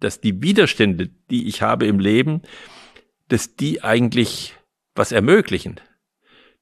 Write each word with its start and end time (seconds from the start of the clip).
dass 0.00 0.20
die 0.20 0.42
Widerstände, 0.42 1.10
die 1.30 1.48
ich 1.48 1.62
habe 1.62 1.86
im 1.86 1.98
Leben, 1.98 2.42
dass 3.28 3.56
die 3.56 3.82
eigentlich 3.82 4.54
was 4.94 5.12
ermöglichen, 5.12 5.80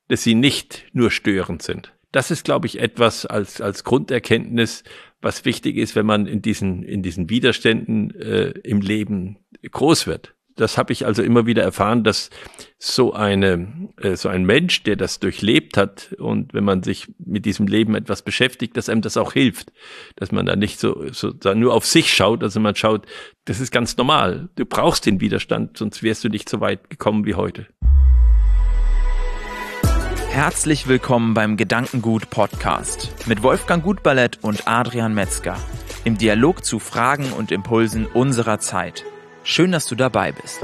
dass 0.09 0.23
sie 0.23 0.35
nicht 0.35 0.87
nur 0.93 1.11
störend 1.11 1.63
sind. 1.63 1.93
Das 2.13 2.31
ist, 2.31 2.45
glaube 2.45 2.67
ich, 2.67 2.81
etwas 2.81 3.27
als, 3.27 3.61
als 3.61 3.85
Grunderkenntnis, 3.85 4.85
was 5.21 5.45
wichtig 5.45 5.77
ist, 5.77 5.97
wenn 5.97 6.07
man 6.07 6.27
in 6.27 6.41
diesen, 6.41 6.83
in 6.83 7.03
diesen 7.03 7.29
Widerständen 7.29 8.15
äh, 8.15 8.51
im 8.63 8.81
Leben 8.81 9.39
groß 9.71 10.07
wird 10.07 10.36
das 10.57 10.79
habe 10.79 10.93
ich 10.93 11.07
also 11.07 11.23
immer 11.23 11.47
wieder 11.47 11.63
erfahren, 11.63 12.03
dass 12.03 12.31
so 12.79 13.13
eine 13.13 13.89
äh, 14.01 14.17
so 14.17 14.29
ein 14.29 14.45
Mensch, 14.45 14.83
der 14.83 14.97
das 14.97 15.21
durchlebt 15.21 15.77
hat 15.77 16.15
und 16.19 16.55
wenn 16.55 16.65
man 16.65 16.83
sich 16.83 17.09
mit 17.19 17.45
diesem 17.45 17.67
Leben 17.67 17.95
etwas 17.95 18.23
beschäftigt, 18.23 18.77
dass 18.77 18.89
einem 18.89 19.03
das 19.03 19.17
auch 19.17 19.33
hilft, 19.35 19.73
dass 20.17 20.33
man 20.33 20.47
da 20.47 20.57
nicht 20.57 20.81
so, 20.81 21.07
so 21.13 21.33
nur 21.55 21.75
auf 21.75 21.87
sich 21.87 22.13
schaut, 22.13 22.43
also 22.43 22.59
man 22.59 22.75
schaut, 22.75 23.07
das 23.45 23.61
ist 23.61 23.71
ganz 23.71 23.97
normal. 23.97 24.49
Du 24.57 24.65
brauchst 24.65 25.07
den 25.07 25.21
Widerstand, 25.21 25.77
sonst 25.77 26.03
wärst 26.03 26.25
du 26.25 26.29
nicht 26.29 26.49
so 26.49 26.61
weit 26.61 26.91
gekommen 26.91 27.27
wie 27.27 27.35
heute. 27.35 27.67
Herzlich 30.31 30.87
willkommen 30.87 31.33
beim 31.35 31.57
Gedankengut 31.57 32.29
Podcast 32.29 33.15
mit 33.27 33.43
Wolfgang 33.43 33.83
Gutballett 33.83 34.39
und 34.43 34.69
Adrian 34.69 35.15
Metzger 35.15 35.57
im 36.05 36.19
Dialog 36.19 36.65
zu 36.65 36.79
Fragen 36.79 37.33
und 37.33 37.51
Impulsen 37.51 38.07
unserer 38.07 38.59
Zeit. 38.59 39.05
Schön, 39.49 39.71
dass 39.71 39.87
du 39.87 39.95
dabei 39.95 40.33
bist. 40.33 40.59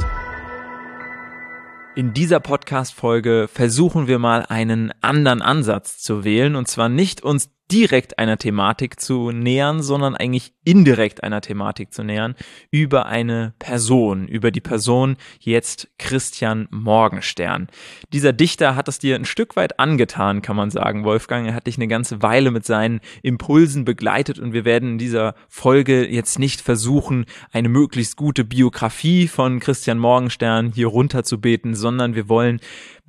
In 1.94 2.12
dieser 2.14 2.40
Podcast-Folge 2.40 3.46
versuchen 3.46 4.08
wir 4.08 4.18
mal 4.18 4.44
einen 4.44 4.92
anderen 5.00 5.40
Ansatz 5.40 5.98
zu 5.98 6.24
wählen 6.24 6.56
und 6.56 6.66
zwar 6.66 6.88
nicht 6.88 7.22
uns 7.22 7.52
direkt 7.70 8.18
einer 8.18 8.36
Thematik 8.36 9.00
zu 9.00 9.30
nähern, 9.30 9.82
sondern 9.82 10.14
eigentlich 10.14 10.52
indirekt 10.64 11.22
einer 11.22 11.40
Thematik 11.40 11.92
zu 11.92 12.04
nähern 12.04 12.34
über 12.70 13.06
eine 13.06 13.54
Person, 13.58 14.28
über 14.28 14.50
die 14.50 14.60
Person 14.60 15.16
jetzt 15.40 15.88
Christian 15.98 16.68
Morgenstern. 16.70 17.68
Dieser 18.12 18.32
Dichter 18.32 18.76
hat 18.76 18.88
es 18.88 18.98
dir 18.98 19.16
ein 19.16 19.24
Stück 19.24 19.56
weit 19.56 19.78
angetan, 19.78 20.42
kann 20.42 20.56
man 20.56 20.70
sagen, 20.70 21.04
Wolfgang. 21.04 21.46
Er 21.46 21.54
hat 21.54 21.66
dich 21.66 21.76
eine 21.76 21.88
ganze 21.88 22.22
Weile 22.22 22.50
mit 22.50 22.66
seinen 22.66 23.00
Impulsen 23.22 23.84
begleitet 23.84 24.38
und 24.38 24.52
wir 24.52 24.64
werden 24.64 24.92
in 24.92 24.98
dieser 24.98 25.34
Folge 25.48 26.06
jetzt 26.06 26.38
nicht 26.38 26.60
versuchen, 26.60 27.24
eine 27.52 27.68
möglichst 27.68 28.16
gute 28.16 28.44
Biografie 28.44 29.28
von 29.28 29.60
Christian 29.60 29.98
Morgenstern 29.98 30.72
hier 30.74 30.88
runterzubeten, 30.88 31.74
sondern 31.74 32.14
wir 32.14 32.28
wollen 32.28 32.60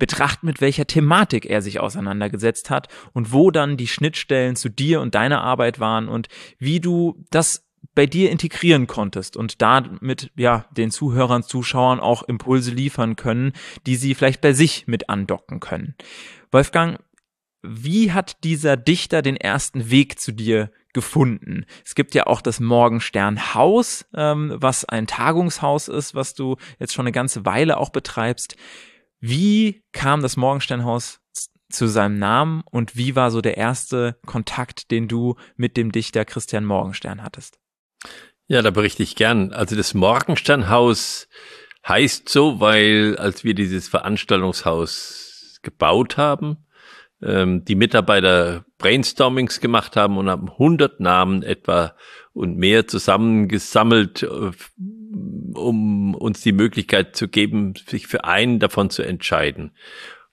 betrachten, 0.04 0.44
mit 0.44 0.60
welcher 0.60 0.86
Thematik 0.86 1.46
er 1.46 1.62
sich 1.62 1.80
auseinandergesetzt 1.80 2.68
hat 2.68 2.88
und 3.14 3.32
wo 3.32 3.50
dann 3.50 3.78
die 3.78 3.86
Schnittstellen 3.86 4.54
zu 4.54 4.68
dir 4.68 5.00
und 5.00 5.14
deiner 5.14 5.40
Arbeit 5.40 5.80
waren 5.80 6.08
und 6.08 6.28
wie 6.58 6.78
du 6.78 7.24
das 7.30 7.64
bei 7.94 8.04
dir 8.04 8.30
integrieren 8.30 8.86
konntest 8.86 9.34
und 9.34 9.62
damit 9.62 10.30
ja 10.36 10.66
den 10.76 10.90
Zuhörern, 10.90 11.42
Zuschauern 11.42 12.00
auch 12.00 12.22
Impulse 12.22 12.70
liefern 12.70 13.16
können, 13.16 13.54
die 13.86 13.96
sie 13.96 14.14
vielleicht 14.14 14.42
bei 14.42 14.52
sich 14.52 14.86
mit 14.86 15.08
andocken 15.08 15.58
können. 15.58 15.94
Wolfgang, 16.52 16.98
wie 17.62 18.12
hat 18.12 18.44
dieser 18.44 18.76
Dichter 18.76 19.22
den 19.22 19.38
ersten 19.38 19.88
Weg 19.88 20.20
zu 20.20 20.32
dir 20.32 20.70
gefunden? 20.92 21.64
Es 21.82 21.94
gibt 21.94 22.14
ja 22.14 22.26
auch 22.26 22.42
das 22.42 22.60
Morgensternhaus, 22.60 24.04
ähm, 24.14 24.52
was 24.56 24.84
ein 24.84 25.06
Tagungshaus 25.06 25.88
ist, 25.88 26.14
was 26.14 26.34
du 26.34 26.56
jetzt 26.78 26.92
schon 26.92 27.06
eine 27.06 27.12
ganze 27.12 27.46
Weile 27.46 27.78
auch 27.78 27.88
betreibst. 27.88 28.56
Wie 29.26 29.82
kam 29.92 30.20
das 30.20 30.36
Morgensternhaus 30.36 31.18
zu 31.70 31.86
seinem 31.86 32.18
Namen 32.18 32.62
und 32.70 32.94
wie 32.94 33.16
war 33.16 33.30
so 33.30 33.40
der 33.40 33.56
erste 33.56 34.18
Kontakt, 34.26 34.90
den 34.90 35.08
du 35.08 35.36
mit 35.56 35.78
dem 35.78 35.92
Dichter 35.92 36.26
Christian 36.26 36.66
Morgenstern 36.66 37.22
hattest? 37.22 37.58
Ja, 38.48 38.60
da 38.60 38.70
berichte 38.70 39.02
ich 39.02 39.16
gern. 39.16 39.50
Also 39.54 39.76
das 39.76 39.94
Morgensternhaus 39.94 41.26
heißt 41.88 42.28
so, 42.28 42.60
weil 42.60 43.16
als 43.16 43.44
wir 43.44 43.54
dieses 43.54 43.88
Veranstaltungshaus 43.88 45.58
gebaut 45.62 46.18
haben, 46.18 46.66
ähm, 47.22 47.64
die 47.64 47.76
Mitarbeiter 47.76 48.66
Brainstormings 48.76 49.60
gemacht 49.60 49.96
haben 49.96 50.18
und 50.18 50.28
haben 50.28 50.50
100 50.50 51.00
Namen 51.00 51.42
etwa 51.42 51.96
und 52.34 52.58
mehr 52.58 52.86
zusammengesammelt, 52.88 54.22
äh, 54.22 54.50
um 55.54 56.14
uns 56.14 56.40
die 56.40 56.52
Möglichkeit 56.52 57.16
zu 57.16 57.28
geben, 57.28 57.74
sich 57.86 58.06
für 58.06 58.24
einen 58.24 58.58
davon 58.58 58.90
zu 58.90 59.02
entscheiden. 59.02 59.72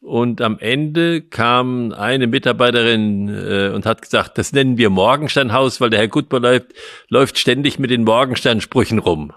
Und 0.02 0.42
am 0.42 0.58
Ende 0.58 1.22
kam 1.22 1.92
eine 1.92 2.26
Mitarbeiterin 2.26 3.30
äh, 3.30 3.72
und 3.74 3.86
hat 3.86 4.02
gesagt, 4.02 4.38
das 4.40 4.52
nennen 4.52 4.78
wir 4.78 4.90
Morgensternhaus, 4.90 5.80
weil 5.80 5.92
der 5.92 6.00
Herr 6.00 6.08
Gutmann 6.08 6.42
läuft, 6.42 6.74
läuft 7.09 7.38
ständig 7.38 7.78
mit 7.78 7.92
den 7.92 8.04
Morgensternsprüchen 8.04 8.98
rum. 8.98 9.32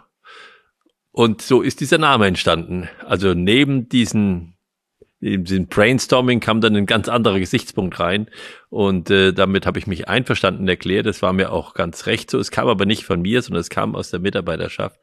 Und 1.13 1.43
so 1.43 1.61
ist 1.61 1.81
dieser 1.81 1.99
Name 1.99 2.27
entstanden. 2.27 2.89
Also 3.07 3.35
neben 3.35 3.89
diesen 3.91 4.55
in 5.25 5.45
diesem 5.45 5.69
Brainstorming 5.69 6.41
kam 6.41 6.61
dann 6.61 6.77
ein 6.77 6.87
ganz 6.87 7.09
anderer 7.09 7.39
Gesichtspunkt 7.39 7.99
rein 7.99 8.29
und 8.69 9.11
äh, 9.11 9.33
damit 9.33 9.65
habe 9.65 9.79
ich 9.79 9.87
mich 9.87 10.07
einverstanden 10.07 10.69
erklärt. 10.69 11.07
Das 11.07 11.23
war 11.23 11.33
mir 11.33 11.51
auch 11.51 11.73
ganz 11.73 12.07
recht 12.07 12.31
so. 12.31 12.39
Es 12.39 12.51
kam 12.51 12.69
aber 12.69 12.85
nicht 12.85 13.05
von 13.05 13.23
mir, 13.23 13.41
sondern 13.41 13.63
es 13.63 13.71
kam 13.71 13.95
aus 13.95 14.11
der 14.11 14.21
Mitarbeiterschaft. 14.21 15.01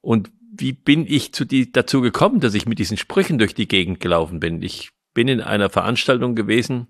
Und 0.00 0.30
wie 0.56 0.72
bin 0.72 1.06
ich 1.06 1.32
zu 1.32 1.44
die, 1.44 1.70
dazu 1.70 2.00
gekommen, 2.00 2.40
dass 2.40 2.54
ich 2.54 2.66
mit 2.66 2.78
diesen 2.78 2.96
Sprüchen 2.96 3.38
durch 3.38 3.54
die 3.54 3.68
Gegend 3.68 4.00
gelaufen 4.00 4.40
bin? 4.40 4.62
Ich 4.62 4.90
bin 5.14 5.28
in 5.28 5.40
einer 5.40 5.70
Veranstaltung 5.70 6.34
gewesen 6.34 6.88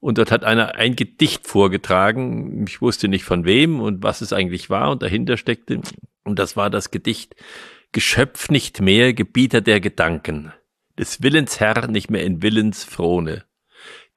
und 0.00 0.18
dort 0.18 0.30
hat 0.30 0.44
einer 0.44 0.76
ein 0.76 0.96
Gedicht 0.96 1.46
vorgetragen. 1.46 2.64
Ich 2.66 2.80
wusste 2.80 3.08
nicht 3.08 3.24
von 3.24 3.44
wem 3.44 3.80
und 3.80 4.02
was 4.02 4.20
es 4.20 4.32
eigentlich 4.32 4.70
war 4.70 4.90
und 4.90 5.02
dahinter 5.02 5.36
steckte. 5.36 5.80
Und 6.24 6.38
das 6.38 6.56
war 6.56 6.70
das 6.70 6.90
Gedicht 6.90 7.34
Geschöpf 7.92 8.50
nicht 8.50 8.80
mehr, 8.80 9.14
Gebieter 9.14 9.60
der 9.60 9.80
Gedanken 9.80 10.52
des 10.98 11.22
Willens 11.22 11.60
Herr 11.60 11.88
nicht 11.88 12.10
mehr 12.10 12.24
in 12.24 12.42
Willens 12.42 12.84
Frohne, 12.84 13.44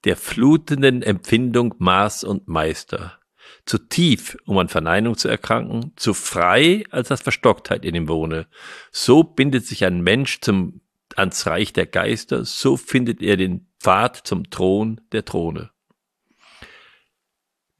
der 0.04 0.16
flutenden 0.16 1.02
Empfindung 1.02 1.74
Maß 1.78 2.24
und 2.24 2.48
Meister, 2.48 3.19
zu 3.66 3.78
tief, 3.78 4.36
um 4.46 4.58
an 4.58 4.68
Verneinung 4.68 5.16
zu 5.16 5.28
erkranken, 5.28 5.92
zu 5.96 6.14
frei, 6.14 6.84
als 6.90 7.08
dass 7.08 7.22
Verstocktheit 7.22 7.84
in 7.84 7.94
ihm 7.94 8.08
wohne. 8.08 8.46
So 8.90 9.22
bindet 9.22 9.66
sich 9.66 9.84
ein 9.84 10.00
Mensch 10.00 10.40
zum, 10.40 10.80
ans 11.16 11.46
Reich 11.46 11.72
der 11.72 11.86
Geister, 11.86 12.44
so 12.44 12.76
findet 12.76 13.22
er 13.22 13.36
den 13.36 13.68
Pfad 13.80 14.16
zum 14.16 14.50
Thron 14.50 15.00
der 15.12 15.24
Throne. 15.24 15.70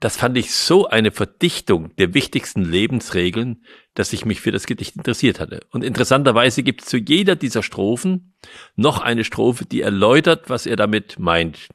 Das 0.01 0.17
fand 0.17 0.39
ich 0.39 0.55
so 0.55 0.87
eine 0.87 1.11
Verdichtung 1.11 1.95
der 1.97 2.15
wichtigsten 2.15 2.65
Lebensregeln, 2.65 3.65
dass 3.93 4.15
ich 4.15 4.25
mich 4.25 4.41
für 4.41 4.51
das 4.51 4.65
Gedicht 4.65 4.97
interessiert 4.97 5.41
hatte. 5.41 5.61
Und 5.71 5.85
interessanterweise 5.85 6.63
gibt 6.63 6.81
es 6.81 6.89
zu 6.89 6.97
jeder 6.97 7.37
dieser 7.37 7.63
Strophen 7.63 8.35
noch 8.77 9.01
eine 9.01 9.25
Strophe, 9.25 9.67
die 9.67 9.83
erläutert, 9.83 10.49
was 10.49 10.65
er 10.65 10.77
damit 10.77 11.19
meint. 11.19 11.69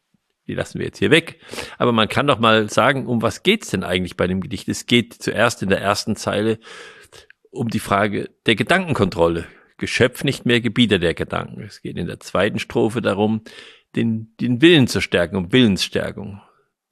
Die 0.48 0.54
lassen 0.54 0.80
wir 0.80 0.86
jetzt 0.86 1.00
hier 1.00 1.12
weg. 1.12 1.40
Aber 1.78 1.92
man 1.92 2.08
kann 2.08 2.28
doch 2.28 2.40
mal 2.40 2.70
sagen, 2.70 3.08
um 3.08 3.22
was 3.22 3.44
geht's 3.44 3.72
denn 3.72 3.84
eigentlich 3.84 4.16
bei 4.16 4.28
dem 4.28 4.42
Gedicht? 4.42 4.68
Es 4.70 4.86
geht 4.86 5.14
zuerst 5.14 5.64
in 5.64 5.70
der 5.70 5.82
ersten 5.82 6.16
Zeile 6.16 6.60
um 7.50 7.70
die 7.70 7.80
Frage 7.80 8.30
der 8.46 8.56
Gedankenkontrolle. 8.56 9.48
Geschöpf 9.78 10.24
nicht 10.24 10.46
mehr 10.46 10.62
Gebieter 10.62 11.00
der 11.00 11.14
Gedanken. 11.14 11.62
Es 11.64 11.82
geht 11.82 11.98
in 11.98 12.08
der 12.08 12.20
zweiten 12.20 12.60
Strophe 12.60 13.02
darum, 13.02 13.42
den, 13.96 14.34
den 14.40 14.62
Willen 14.62 14.88
zu 14.88 15.02
stärken, 15.02 15.36
um 15.36 15.52
Willensstärkung. 15.52 16.42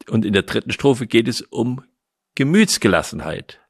Und 0.10 0.26
in 0.26 0.34
der 0.34 0.44
dritten 0.44 0.72
Strophe 0.72 1.08
geht 1.08 1.28
es 1.28 1.42
um 1.42 1.84
Gemütsgelassenheit, 2.36 3.62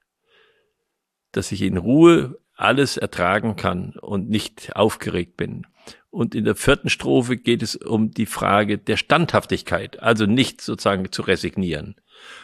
dass 1.32 1.52
ich 1.52 1.62
in 1.62 1.78
Ruhe 1.78 2.40
alles 2.56 2.98
ertragen 2.98 3.56
kann 3.56 3.96
und 4.00 4.30
nicht 4.30 4.76
aufgeregt 4.76 5.38
bin. 5.38 5.68
Und 6.14 6.36
in 6.36 6.46
der 6.46 6.54
vierten 6.54 6.92
Strophe 6.92 7.38
geht 7.38 7.64
es 7.64 7.76
um 7.76 8.12
die 8.12 8.28
Frage 8.28 8.78
der 8.78 8.98
Standhaftigkeit, 8.98 10.00
also 10.00 10.28
nicht 10.28 10.62
sozusagen 10.62 11.12
zu 11.12 11.24
resignieren. 11.24 11.96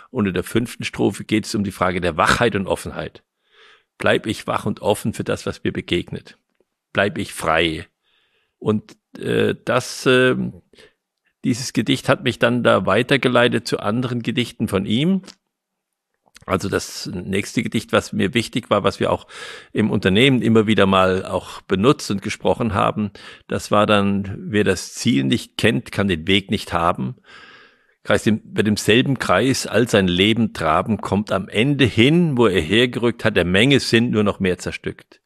Und 0.10 0.26
in 0.26 0.34
der 0.34 0.44
fünften 0.44 0.84
Strophe 0.84 1.24
geht 1.24 1.46
es 1.46 1.54
um 1.54 1.64
die 1.64 1.72
Frage 1.72 2.02
der 2.02 2.18
Wachheit 2.18 2.56
und 2.56 2.66
Offenheit. 2.66 3.22
Bleib 4.00 4.26
ich 4.26 4.48
wach 4.48 4.66
und 4.66 4.82
offen 4.82 5.14
für 5.14 5.24
das, 5.24 5.46
was 5.46 5.64
mir 5.64 5.72
begegnet? 5.72 6.40
Bleib 6.94 7.20
ich 7.20 7.32
frei? 7.32 7.86
Und 8.58 8.98
äh, 9.20 9.54
das 9.66 10.04
äh, 10.08 10.36
dieses 11.44 11.72
Gedicht 11.72 12.10
hat 12.10 12.24
mich 12.24 12.40
dann 12.40 12.64
da 12.64 12.88
weitergeleitet 12.88 13.68
zu 13.68 13.80
anderen 13.80 14.24
Gedichten 14.24 14.68
von 14.68 14.88
ihm. 14.88 15.22
Also 16.46 16.70
das 16.70 17.06
nächste 17.14 17.62
Gedicht, 17.62 17.94
was 17.94 18.14
mir 18.14 18.34
wichtig 18.34 18.70
war, 18.70 18.84
was 18.84 19.00
wir 19.00 19.12
auch 19.12 19.28
im 19.72 19.92
Unternehmen 19.92 20.42
immer 20.42 20.68
wieder 20.68 20.86
mal 20.86 21.26
auch 21.26 21.62
benutzt 21.62 22.10
und 22.10 22.22
gesprochen 22.22 22.74
haben, 22.74 23.12
das 23.48 23.72
war 23.72 23.86
dann, 23.86 24.36
wer 24.50 24.64
das 24.64 24.94
Ziel 24.94 25.24
nicht 25.24 25.58
kennt, 25.58 25.92
kann 25.92 26.08
den 26.08 26.28
Weg 26.28 26.50
nicht 26.50 26.74
haben. 26.74 27.16
Kreis 28.04 28.24
dem, 28.24 28.42
bei 28.44 28.64
demselben 28.64 29.20
Kreis 29.20 29.68
all 29.68 29.88
sein 29.88 30.08
Leben 30.08 30.54
traben, 30.54 30.98
kommt 30.98 31.32
am 31.32 31.48
Ende 31.50 31.86
hin, 31.86 32.38
wo 32.38 32.48
er 32.48 32.62
hergerückt 32.62 33.26
hat, 33.26 33.36
der 33.36 33.46
Menge 33.46 33.80
sind 33.80 34.12
nur 34.12 34.24
noch 34.24 34.40
mehr 34.40 34.58
zerstückt. 34.58 35.22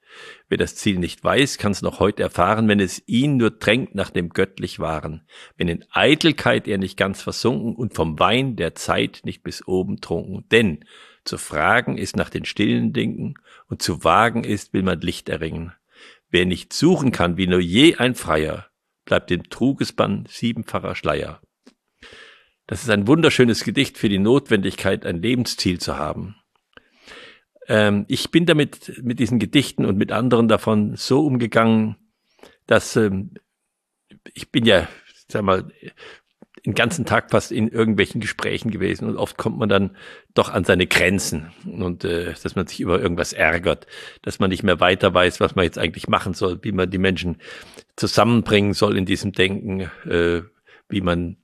Wer 0.49 0.57
das 0.57 0.75
Ziel 0.75 0.99
nicht 0.99 1.23
weiß, 1.23 1.57
kann 1.57 1.71
es 1.71 1.81
noch 1.81 1.99
heute 1.99 2.23
erfahren, 2.23 2.67
wenn 2.67 2.79
es 2.79 3.01
ihn 3.07 3.37
nur 3.37 3.51
drängt 3.51 3.95
nach 3.95 4.09
dem 4.09 4.29
göttlich 4.29 4.79
Wahren, 4.79 5.27
wenn 5.57 5.67
in 5.67 5.85
Eitelkeit 5.91 6.67
er 6.67 6.77
nicht 6.77 6.97
ganz 6.97 7.21
versunken 7.21 7.75
und 7.75 7.93
vom 7.93 8.19
Wein 8.19 8.55
der 8.55 8.75
Zeit 8.75 9.21
nicht 9.23 9.43
bis 9.43 9.67
oben 9.67 10.01
trunken. 10.01 10.45
Denn 10.51 10.85
Zu 11.25 11.37
fragen 11.37 11.97
ist 11.97 12.17
nach 12.17 12.29
den 12.29 12.45
stillen 12.45 12.91
Dingen 12.91 13.35
und 13.67 13.81
zu 13.81 14.03
wagen 14.03 14.43
ist, 14.43 14.73
will 14.73 14.83
man 14.83 14.99
Licht 14.99 15.29
erringen. 15.29 15.73
Wer 16.29 16.45
nicht 16.45 16.73
suchen 16.73 17.11
kann 17.11 17.37
wie 17.37 17.47
nur 17.47 17.59
je 17.59 17.95
ein 17.95 18.15
Freier, 18.15 18.67
bleibt 19.05 19.29
dem 19.29 19.49
Trugesbann 19.49 20.25
siebenfacher 20.27 20.95
Schleier. 20.95 21.41
Das 22.67 22.83
ist 22.83 22.89
ein 22.89 23.07
wunderschönes 23.07 23.63
Gedicht 23.63 23.97
für 23.97 24.09
die 24.09 24.19
Notwendigkeit, 24.19 25.05
ein 25.05 25.21
Lebensziel 25.21 25.79
zu 25.79 25.97
haben. 25.97 26.35
Ähm, 27.67 28.05
ich 28.07 28.31
bin 28.31 28.45
damit, 28.45 29.01
mit 29.03 29.19
diesen 29.19 29.39
Gedichten 29.39 29.85
und 29.85 29.97
mit 29.97 30.11
anderen 30.11 30.47
davon 30.47 30.95
so 30.95 31.25
umgegangen, 31.25 31.95
dass 32.67 32.95
ähm, 32.95 33.31
ich 34.33 34.51
bin 34.51 34.65
ja, 34.65 34.87
sag 35.27 35.43
mal, 35.43 35.67
den 36.65 36.75
ganzen 36.75 37.05
Tag 37.05 37.31
fast 37.31 37.51
in 37.51 37.67
irgendwelchen 37.67 38.21
Gesprächen 38.21 38.71
gewesen 38.71 39.07
und 39.07 39.17
oft 39.17 39.37
kommt 39.37 39.57
man 39.57 39.67
dann 39.67 39.97
doch 40.33 40.49
an 40.49 40.63
seine 40.63 40.87
Grenzen 40.87 41.51
und 41.65 42.05
äh, 42.05 42.33
dass 42.41 42.55
man 42.55 42.67
sich 42.67 42.79
über 42.79 43.01
irgendwas 43.01 43.33
ärgert, 43.33 43.85
dass 44.21 44.39
man 44.39 44.49
nicht 44.49 44.63
mehr 44.63 44.79
weiter 44.79 45.13
weiß, 45.13 45.41
was 45.41 45.55
man 45.55 45.65
jetzt 45.65 45.77
eigentlich 45.77 46.07
machen 46.07 46.33
soll, 46.33 46.59
wie 46.63 46.71
man 46.71 46.89
die 46.89 46.99
Menschen 46.99 47.37
zusammenbringen 47.97 48.73
soll 48.73 48.97
in 48.97 49.05
diesem 49.05 49.33
Denken, 49.33 49.81
äh, 50.09 50.43
wie 50.87 51.01
man 51.01 51.37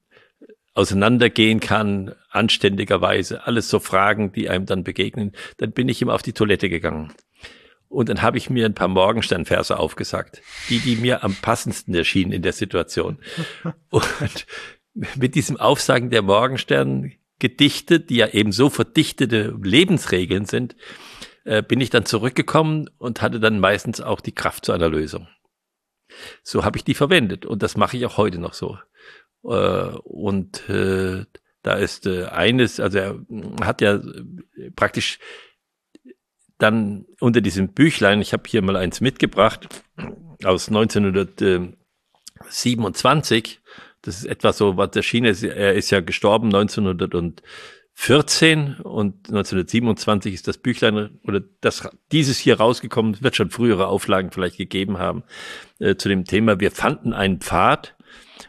auseinandergehen 0.80 1.60
kann, 1.60 2.16
anständigerweise, 2.30 3.46
alles 3.46 3.70
so 3.70 3.80
Fragen, 3.80 4.32
die 4.32 4.50
einem 4.50 4.66
dann 4.66 4.86
begegnen, 4.86 5.34
dann 5.58 5.74
bin 5.74 5.90
ich 5.90 6.02
immer 6.02 6.14
auf 6.14 6.22
die 6.22 6.32
Toilette 6.32 6.70
gegangen. 6.70 7.14
Und 7.90 8.08
dann 8.08 8.22
habe 8.22 8.38
ich 8.38 8.50
mir 8.50 8.66
ein 8.66 8.76
paar 8.76 8.88
Morgensternverse 8.88 9.78
aufgesagt, 9.78 10.42
die, 10.70 10.80
die 10.80 10.96
mir 10.96 11.24
am 11.24 11.36
passendsten 11.36 11.94
erschienen 11.94 12.32
in 12.32 12.44
der 12.44 12.54
Situation. 12.54 13.18
Und 13.90 14.48
mit 15.16 15.36
diesem 15.36 15.58
Aufsagen 15.58 16.12
der 16.12 16.22
Morgenstern 16.22 17.12
Gedichte, 17.40 18.00
die 18.00 18.16
ja 18.16 18.28
eben 18.28 18.54
so 18.54 18.70
verdichtete 18.70 19.54
Lebensregeln 19.62 20.46
sind, 20.46 20.78
äh, 21.44 21.62
bin 21.62 21.82
ich 21.82 21.90
dann 21.90 22.06
zurückgekommen 22.06 22.90
und 22.98 23.22
hatte 23.22 23.42
dann 23.42 23.60
meistens 23.60 24.00
auch 24.00 24.22
die 24.22 24.34
Kraft 24.34 24.66
zu 24.66 24.72
einer 24.72 24.90
Lösung. 24.90 25.28
So 26.42 26.64
habe 26.64 26.78
ich 26.78 26.86
die 26.86 26.94
verwendet 26.94 27.46
und 27.46 27.64
das 27.64 27.76
mache 27.76 27.98
ich 27.98 28.06
auch 28.06 28.16
heute 28.16 28.40
noch 28.40 28.54
so. 28.54 28.78
Äh, 29.44 29.90
und 30.04 30.70
äh, 30.70 31.26
da 31.62 31.74
ist 31.74 32.08
äh, 32.08 32.26
eines, 32.26 32.80
also 32.80 32.98
er 32.98 33.20
hat 33.62 33.82
ja 33.82 34.02
praktisch 34.76 35.20
dann 36.58 37.06
unter 37.20 37.42
diesem 37.42 37.74
Büchlein, 37.74 38.22
ich 38.22 38.34
habe 38.34 38.44
hier 38.48 38.62
mal 38.62 38.76
eins 38.76 39.02
mitgebracht 39.02 39.68
aus 40.44 40.68
1927, 40.68 43.62
das 44.02 44.20
ist 44.20 44.26
etwa 44.26 44.54
so, 44.54 44.78
was 44.78 44.92
der 44.92 45.02
Schiene 45.02 45.30
ist, 45.30 45.44
er 45.44 45.74
ist 45.74 45.90
ja 45.90 46.00
gestorben 46.02 46.48
1914 46.48 48.76
und 48.76 49.30
1927 49.30 50.34
ist 50.34 50.48
das 50.48 50.58
Büchlein 50.58 51.20
oder 51.24 51.42
das 51.62 51.88
dieses 52.12 52.38
hier 52.38 52.58
rausgekommen, 52.58 53.22
wird 53.22 53.38
schon 53.38 53.52
frühere 53.52 53.88
Auflagen 53.88 54.32
vielleicht 54.32 54.58
gegeben 54.58 54.98
haben 54.98 55.24
äh, 55.80 55.96
zu 55.96 56.10
dem 56.10 56.26
Thema. 56.26 56.60
Wir 56.60 56.72
fanden 56.72 57.14
einen 57.14 57.40
Pfad, 57.40 57.96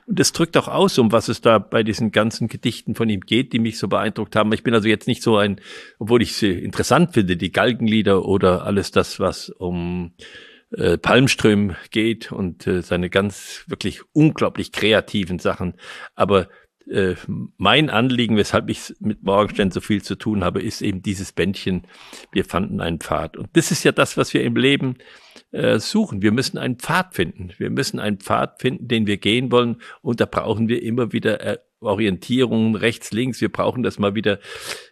und 0.07 0.19
das 0.19 0.33
drückt 0.33 0.57
auch 0.57 0.69
aus, 0.69 0.99
um 0.99 1.13
was 1.13 1.29
es 1.29 1.41
da 1.41 1.59
bei 1.59 1.83
diesen 1.83 2.13
ganzen 2.13 2.49
Gedichten 2.49 2.95
von 2.95 3.09
ihm 3.09 3.21
geht, 3.21 3.53
die 3.53 3.59
mich 3.59 3.79
so 3.79 3.89
beeindruckt 3.89 4.37
haben. 4.37 4.53
Ich 4.53 4.63
bin 4.63 4.75
also 4.75 4.89
jetzt 4.89 5.09
nicht 5.09 5.23
so 5.23 5.37
ein, 5.37 5.61
obwohl 5.99 6.23
ich 6.23 6.35
sie 6.37 6.53
interessant 6.53 7.13
finde, 7.15 7.37
die 7.37 7.53
Galgenlieder 7.53 8.25
oder 8.25 8.65
alles 8.65 8.91
das, 8.91 9.21
was 9.21 9.49
um 9.49 10.13
äh, 10.73 10.99
Palmström 10.99 11.75
geht 11.91 12.33
und 12.33 12.67
äh, 12.67 12.83
seine 12.83 13.11
ganz 13.11 13.65
wirklich 13.67 14.03
unglaublich 14.13 14.73
kreativen 14.73 15.39
Sachen. 15.39 15.75
Aber 16.15 16.49
äh, 16.89 17.15
mein 17.57 17.91
Anliegen, 17.91 18.37
weshalb 18.37 18.69
ich 18.69 18.95
mit 19.01 19.23
Morgenstern 19.23 19.71
so 19.71 19.81
viel 19.81 20.03
zu 20.03 20.17
tun 20.17 20.45
habe, 20.45 20.63
ist 20.63 20.83
eben 20.83 21.03
dieses 21.03 21.33
Bändchen, 21.33 21.87
wir 22.33 22.45
fanden 22.45 22.81
einen 22.81 23.01
Pfad. 23.01 23.37
Und 23.37 23.49
das 23.55 23.71
ist 23.71 23.85
ja 23.85 23.93
das, 23.93 24.17
was 24.17 24.35
wir 24.35 24.43
im 24.43 24.57
Leben 24.57 24.97
äh, 25.53 25.79
suchen. 25.79 26.23
Wir 26.23 26.33
müssen 26.33 26.59
einen 26.59 26.77
Pfad 26.77 27.15
finden. 27.15 27.53
Wir 27.59 27.71
müssen 27.71 27.99
einen 27.99 28.19
Pfad 28.19 28.61
finden, 28.61 28.89
den 28.89 29.07
wir 29.07 29.17
gehen 29.17 29.51
wollen. 29.51 29.81
Und 30.03 30.21
da 30.21 30.27
brauchen 30.27 30.69
wir 30.69 30.83
immer 30.83 31.13
wieder 31.13 31.41
äh, 31.41 31.59
Orientierung 31.81 32.77
rechts, 32.77 33.11
links. 33.11 33.41
Wir 33.41 33.51
brauchen 33.51 33.83
das 33.83 33.99
mal 33.99 34.15
wieder, 34.15 34.39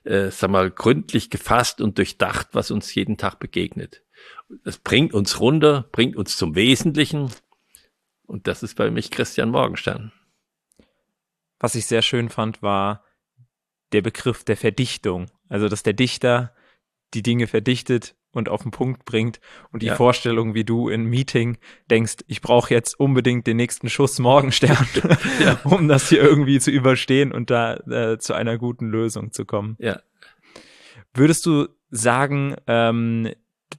äh, 0.05 0.31
sag 0.31 0.51
mal, 0.51 0.71
gründlich 0.71 1.31
gefasst 1.31 1.81
und 1.81 1.99
durchdacht, 1.99 2.49
was 2.53 2.71
uns 2.71 2.95
jeden 2.95 3.17
Tag 3.17 3.39
begegnet. 3.39 4.03
Das 4.65 4.79
bringt 4.79 5.15
uns 5.15 5.41
runter, 5.41 5.89
bringt 5.93 6.17
uns 6.17 6.37
zum 6.37 6.55
Wesentlichen. 6.55 7.31
Und 8.27 8.47
das 8.47 8.63
ist 8.63 8.75
bei 8.75 8.91
mich 8.91 9.11
Christian 9.11 9.51
Morgenstern. 9.51 10.13
Was 11.61 11.75
ich 11.75 11.87
sehr 11.87 12.03
schön 12.03 12.31
fand, 12.31 12.63
war 12.63 13.05
der 13.93 14.03
Begriff 14.03 14.45
der 14.45 14.57
Verdichtung. 14.57 15.31
Also, 15.49 15.69
dass 15.69 15.83
der 15.83 15.93
Dichter 15.93 16.55
die 17.15 17.23
Dinge 17.23 17.47
verdichtet 17.47 18.17
und 18.39 18.49
auf 18.49 18.63
den 18.63 18.71
Punkt 18.71 19.05
bringt 19.05 19.41
und 19.73 19.83
die 19.83 19.87
ja. 19.87 19.95
Vorstellung, 19.95 20.55
wie 20.55 20.65
du 20.65 20.89
in 20.89 21.05
Meeting 21.05 21.59
denkst, 21.91 22.17
ich 22.27 22.41
brauche 22.41 22.73
jetzt 22.73 22.99
unbedingt 22.99 23.47
den 23.47 23.59
nächsten 23.59 23.91
Schuss 23.91 24.19
Morgenstern, 24.19 24.87
ja. 25.41 25.61
um 25.65 25.89
das 25.89 26.09
hier 26.09 26.23
irgendwie 26.23 26.61
zu 26.61 26.71
überstehen 26.71 27.33
und 27.33 27.51
da 27.51 27.75
äh, 27.75 28.19
zu 28.19 28.35
einer 28.35 28.57
guten 28.57 28.87
Lösung 28.87 29.33
zu 29.33 29.45
kommen. 29.45 29.77
Ja. 29.79 30.01
Würdest 31.13 31.45
du 31.47 31.69
sagen, 31.91 32.57
ähm, 32.67 33.33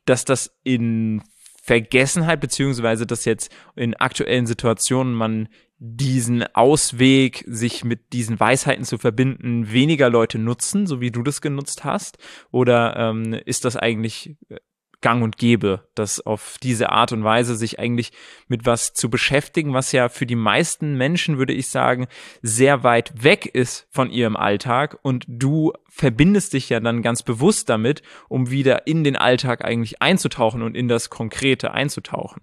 dass 0.05 0.25
das 0.25 0.55
in 0.63 1.23
Vergessenheit, 1.63 2.41
beziehungsweise 2.41 3.05
dass 3.05 3.25
jetzt 3.25 3.51
in 3.75 3.93
aktuellen 3.95 4.47
Situationen 4.47 5.13
man 5.13 5.49
diesen 5.79 6.43
Ausweg, 6.55 7.45
sich 7.47 7.83
mit 7.85 8.11
diesen 8.11 8.39
Weisheiten 8.39 8.83
zu 8.83 8.97
verbinden, 8.97 9.71
weniger 9.71 10.09
Leute 10.09 10.37
nutzen, 10.37 10.85
so 10.87 10.99
wie 10.99 11.09
du 11.09 11.23
das 11.23 11.41
genutzt 11.41 11.85
hast? 11.85 12.17
Oder 12.51 12.95
ähm, 12.97 13.33
ist 13.33 13.63
das 13.63 13.77
eigentlich 13.77 14.35
äh, 14.49 14.57
gang 15.01 15.23
und 15.23 15.37
gäbe, 15.37 15.87
dass 15.95 16.19
auf 16.19 16.57
diese 16.61 16.89
Art 16.89 17.13
und 17.13 17.23
Weise 17.23 17.55
sich 17.55 17.79
eigentlich 17.79 18.11
mit 18.49 18.65
was 18.65 18.93
zu 18.93 19.09
beschäftigen, 19.09 19.73
was 19.73 19.93
ja 19.93 20.09
für 20.09 20.25
die 20.25 20.35
meisten 20.35 20.95
Menschen, 20.95 21.37
würde 21.37 21.53
ich 21.53 21.69
sagen, 21.69 22.07
sehr 22.41 22.83
weit 22.83 23.23
weg 23.23 23.45
ist 23.45 23.87
von 23.89 24.09
ihrem 24.09 24.35
Alltag 24.35 24.99
und 25.01 25.23
du 25.27 25.71
verbindest 25.87 26.53
dich 26.53 26.69
ja 26.69 26.81
dann 26.81 27.01
ganz 27.01 27.23
bewusst 27.23 27.69
damit, 27.69 28.01
um 28.27 28.49
wieder 28.49 28.87
in 28.87 29.05
den 29.05 29.15
Alltag 29.15 29.63
eigentlich 29.63 30.01
einzutauchen 30.01 30.61
und 30.61 30.75
in 30.75 30.89
das 30.89 31.09
Konkrete 31.09 31.71
einzutauchen. 31.71 32.41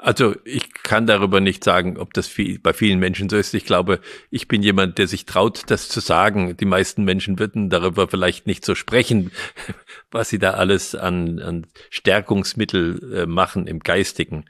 Also 0.00 0.36
ich 0.44 0.72
kann 0.72 1.08
darüber 1.08 1.40
nicht 1.40 1.64
sagen, 1.64 1.98
ob 1.98 2.14
das 2.14 2.28
viel, 2.28 2.60
bei 2.60 2.72
vielen 2.72 3.00
Menschen 3.00 3.28
so 3.28 3.36
ist. 3.36 3.52
Ich 3.52 3.64
glaube, 3.64 4.00
ich 4.30 4.46
bin 4.46 4.62
jemand, 4.62 4.96
der 4.96 5.08
sich 5.08 5.26
traut, 5.26 5.64
das 5.66 5.88
zu 5.88 5.98
sagen. 5.98 6.56
Die 6.56 6.66
meisten 6.66 7.02
Menschen 7.02 7.40
würden 7.40 7.68
darüber 7.68 8.06
vielleicht 8.06 8.46
nicht 8.46 8.64
so 8.64 8.76
sprechen, 8.76 9.32
was 10.12 10.28
sie 10.28 10.38
da 10.38 10.52
alles 10.52 10.94
an, 10.94 11.40
an 11.40 11.66
Stärkungsmittel 11.90 13.12
äh, 13.12 13.26
machen 13.26 13.66
im 13.66 13.80
Geistigen. 13.80 14.44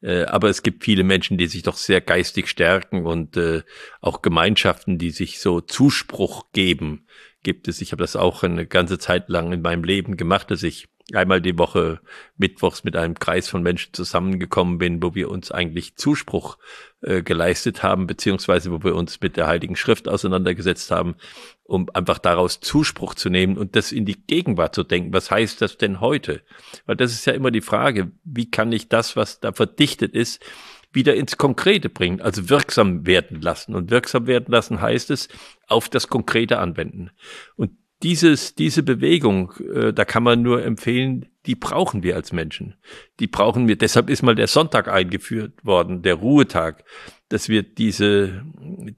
Äh, 0.00 0.24
aber 0.24 0.48
es 0.48 0.64
gibt 0.64 0.82
viele 0.82 1.04
Menschen, 1.04 1.38
die 1.38 1.46
sich 1.46 1.62
doch 1.62 1.76
sehr 1.76 2.00
geistig 2.00 2.48
stärken 2.48 3.06
und 3.06 3.36
äh, 3.36 3.62
auch 4.00 4.20
Gemeinschaften, 4.20 4.98
die 4.98 5.10
sich 5.10 5.38
so 5.38 5.60
Zuspruch 5.60 6.46
geben, 6.52 7.06
gibt 7.44 7.68
es. 7.68 7.80
Ich 7.80 7.92
habe 7.92 8.02
das 8.02 8.16
auch 8.16 8.42
eine 8.42 8.66
ganze 8.66 8.98
Zeit 8.98 9.28
lang 9.28 9.52
in 9.52 9.62
meinem 9.62 9.84
Leben 9.84 10.16
gemacht, 10.16 10.50
dass 10.50 10.64
ich 10.64 10.88
einmal 11.12 11.40
die 11.40 11.58
Woche 11.58 12.00
mittwochs 12.36 12.84
mit 12.84 12.96
einem 12.96 13.18
Kreis 13.18 13.48
von 13.48 13.62
Menschen 13.62 13.92
zusammengekommen 13.92 14.78
bin, 14.78 15.02
wo 15.02 15.14
wir 15.14 15.30
uns 15.30 15.50
eigentlich 15.50 15.96
Zuspruch 15.96 16.58
äh, 17.02 17.22
geleistet 17.22 17.82
haben, 17.82 18.06
beziehungsweise 18.06 18.70
wo 18.70 18.82
wir 18.82 18.94
uns 18.94 19.20
mit 19.20 19.36
der 19.36 19.46
Heiligen 19.46 19.76
Schrift 19.76 20.08
auseinandergesetzt 20.08 20.90
haben, 20.90 21.16
um 21.64 21.88
einfach 21.94 22.18
daraus 22.18 22.60
Zuspruch 22.60 23.14
zu 23.14 23.30
nehmen 23.30 23.58
und 23.58 23.76
das 23.76 23.92
in 23.92 24.06
die 24.06 24.26
Gegenwart 24.26 24.74
zu 24.74 24.84
denken. 24.84 25.12
Was 25.12 25.30
heißt 25.30 25.60
das 25.60 25.78
denn 25.78 26.00
heute? 26.00 26.42
Weil 26.86 26.96
das 26.96 27.12
ist 27.12 27.26
ja 27.26 27.32
immer 27.32 27.50
die 27.50 27.60
Frage, 27.60 28.12
wie 28.24 28.50
kann 28.50 28.72
ich 28.72 28.88
das, 28.88 29.16
was 29.16 29.40
da 29.40 29.52
verdichtet 29.52 30.14
ist, 30.14 30.44
wieder 30.92 31.14
ins 31.14 31.38
Konkrete 31.38 31.88
bringen, 31.88 32.20
also 32.20 32.50
wirksam 32.50 33.06
werden 33.06 33.40
lassen. 33.40 33.74
Und 33.74 33.90
wirksam 33.90 34.26
werden 34.26 34.52
lassen 34.52 34.80
heißt 34.80 35.10
es, 35.10 35.28
auf 35.66 35.88
das 35.88 36.08
Konkrete 36.08 36.58
anwenden. 36.58 37.10
Und 37.56 37.72
dieses, 38.02 38.54
diese 38.54 38.82
Bewegung, 38.82 39.52
äh, 39.74 39.92
da 39.92 40.04
kann 40.04 40.22
man 40.22 40.42
nur 40.42 40.64
empfehlen, 40.64 41.26
die 41.46 41.54
brauchen 41.54 42.02
wir 42.02 42.16
als 42.16 42.32
Menschen. 42.32 42.76
Die 43.20 43.26
brauchen 43.26 43.68
wir. 43.68 43.76
Deshalb 43.76 44.10
ist 44.10 44.22
mal 44.22 44.34
der 44.34 44.46
Sonntag 44.46 44.88
eingeführt 44.88 45.64
worden, 45.64 46.02
der 46.02 46.14
Ruhetag, 46.14 46.84
dass 47.28 47.48
wir 47.48 47.62
diese, 47.62 48.44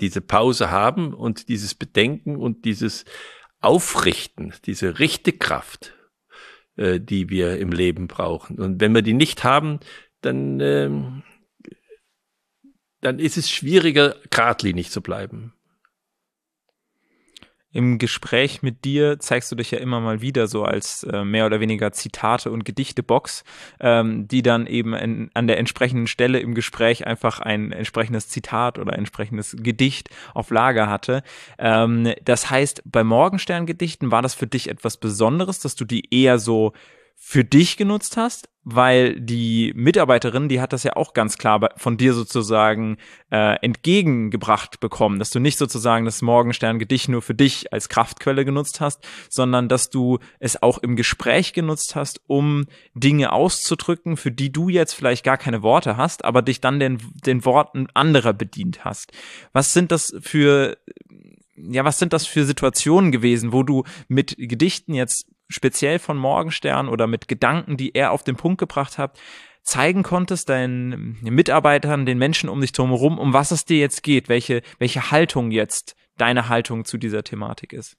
diese 0.00 0.20
Pause 0.20 0.70
haben 0.70 1.14
und 1.14 1.48
dieses 1.48 1.74
Bedenken 1.74 2.36
und 2.36 2.64
dieses 2.64 3.04
Aufrichten, 3.60 4.52
diese 4.66 4.98
Richtekraft, 4.98 5.94
äh, 6.76 7.00
die 7.00 7.30
wir 7.30 7.58
im 7.58 7.72
Leben 7.72 8.08
brauchen. 8.08 8.58
Und 8.58 8.80
wenn 8.80 8.94
wir 8.94 9.02
die 9.02 9.14
nicht 9.14 9.44
haben, 9.44 9.80
dann, 10.20 10.60
äh, 10.60 10.90
dann 13.00 13.18
ist 13.18 13.36
es 13.36 13.50
schwieriger, 13.50 14.16
geradlinig 14.30 14.90
zu 14.90 15.00
bleiben. 15.00 15.54
Im 17.74 17.98
Gespräch 17.98 18.62
mit 18.62 18.84
dir 18.84 19.18
zeigst 19.18 19.50
du 19.50 19.56
dich 19.56 19.72
ja 19.72 19.78
immer 19.78 20.00
mal 20.00 20.20
wieder 20.20 20.46
so 20.46 20.64
als 20.64 21.02
äh, 21.02 21.24
mehr 21.24 21.44
oder 21.44 21.58
weniger 21.58 21.90
Zitate 21.90 22.52
und 22.52 22.64
Gedichtebox, 22.64 23.42
ähm, 23.80 24.28
die 24.28 24.42
dann 24.42 24.68
eben 24.68 24.94
in, 24.94 25.30
an 25.34 25.48
der 25.48 25.58
entsprechenden 25.58 26.06
Stelle 26.06 26.38
im 26.38 26.54
Gespräch 26.54 27.04
einfach 27.04 27.40
ein 27.40 27.72
entsprechendes 27.72 28.28
Zitat 28.28 28.78
oder 28.78 28.96
entsprechendes 28.96 29.56
Gedicht 29.58 30.08
auf 30.34 30.50
Lager 30.50 30.88
hatte. 30.88 31.24
Ähm, 31.58 32.14
das 32.24 32.48
heißt, 32.48 32.82
bei 32.86 33.02
Morgenstern-Gedichten 33.02 34.12
war 34.12 34.22
das 34.22 34.34
für 34.34 34.46
dich 34.46 34.70
etwas 34.70 34.96
Besonderes, 34.96 35.58
dass 35.58 35.74
du 35.74 35.84
die 35.84 36.14
eher 36.14 36.38
so 36.38 36.74
für 37.16 37.44
dich 37.44 37.76
genutzt 37.76 38.16
hast, 38.16 38.48
weil 38.64 39.18
die 39.20 39.72
Mitarbeiterin, 39.74 40.48
die 40.48 40.60
hat 40.60 40.72
das 40.72 40.82
ja 40.84 40.96
auch 40.96 41.12
ganz 41.12 41.38
klar 41.38 41.70
von 41.76 41.96
dir 41.96 42.14
sozusagen 42.14 42.96
äh, 43.30 43.56
entgegengebracht 43.62 44.80
bekommen, 44.80 45.18
dass 45.18 45.30
du 45.30 45.38
nicht 45.38 45.58
sozusagen 45.58 46.04
das 46.04 46.22
Morgenstern-Gedicht 46.22 47.08
nur 47.08 47.22
für 47.22 47.34
dich 47.34 47.72
als 47.72 47.88
Kraftquelle 47.88 48.44
genutzt 48.44 48.80
hast, 48.80 49.06
sondern 49.28 49.68
dass 49.68 49.90
du 49.90 50.18
es 50.38 50.62
auch 50.62 50.78
im 50.78 50.96
Gespräch 50.96 51.52
genutzt 51.52 51.94
hast, 51.94 52.20
um 52.26 52.66
Dinge 52.94 53.32
auszudrücken, 53.32 54.16
für 54.16 54.30
die 54.30 54.52
du 54.52 54.68
jetzt 54.68 54.94
vielleicht 54.94 55.24
gar 55.24 55.38
keine 55.38 55.62
Worte 55.62 55.96
hast, 55.96 56.24
aber 56.24 56.42
dich 56.42 56.60
dann 56.60 56.80
den, 56.80 56.98
den 57.26 57.44
Worten 57.44 57.86
anderer 57.94 58.32
bedient 58.32 58.84
hast. 58.84 59.12
Was 59.52 59.72
sind 59.72 59.92
das 59.92 60.14
für 60.20 60.76
ja, 61.56 61.84
was 61.84 61.98
sind 61.98 62.12
das 62.12 62.26
für 62.26 62.44
Situationen 62.44 63.12
gewesen, 63.12 63.52
wo 63.52 63.62
du 63.62 63.84
mit 64.08 64.34
Gedichten 64.36 64.92
jetzt 64.92 65.28
speziell 65.48 65.98
von 65.98 66.16
Morgenstern 66.16 66.88
oder 66.88 67.06
mit 67.06 67.28
Gedanken, 67.28 67.76
die 67.76 67.94
er 67.94 68.12
auf 68.12 68.24
den 68.24 68.36
Punkt 68.36 68.58
gebracht 68.58 68.98
hat, 68.98 69.18
zeigen 69.62 70.02
konntest, 70.02 70.48
deinen 70.48 71.18
Mitarbeitern, 71.22 72.06
den 72.06 72.18
Menschen 72.18 72.48
um 72.48 72.60
dich 72.60 72.72
drumherum, 72.72 73.18
um 73.18 73.32
was 73.32 73.50
es 73.50 73.64
dir 73.64 73.78
jetzt 73.78 74.02
geht, 74.02 74.28
welche, 74.28 74.62
welche 74.78 75.10
Haltung 75.10 75.50
jetzt 75.50 75.96
deine 76.18 76.48
Haltung 76.48 76.84
zu 76.84 76.98
dieser 76.98 77.24
Thematik 77.24 77.72
ist? 77.72 77.96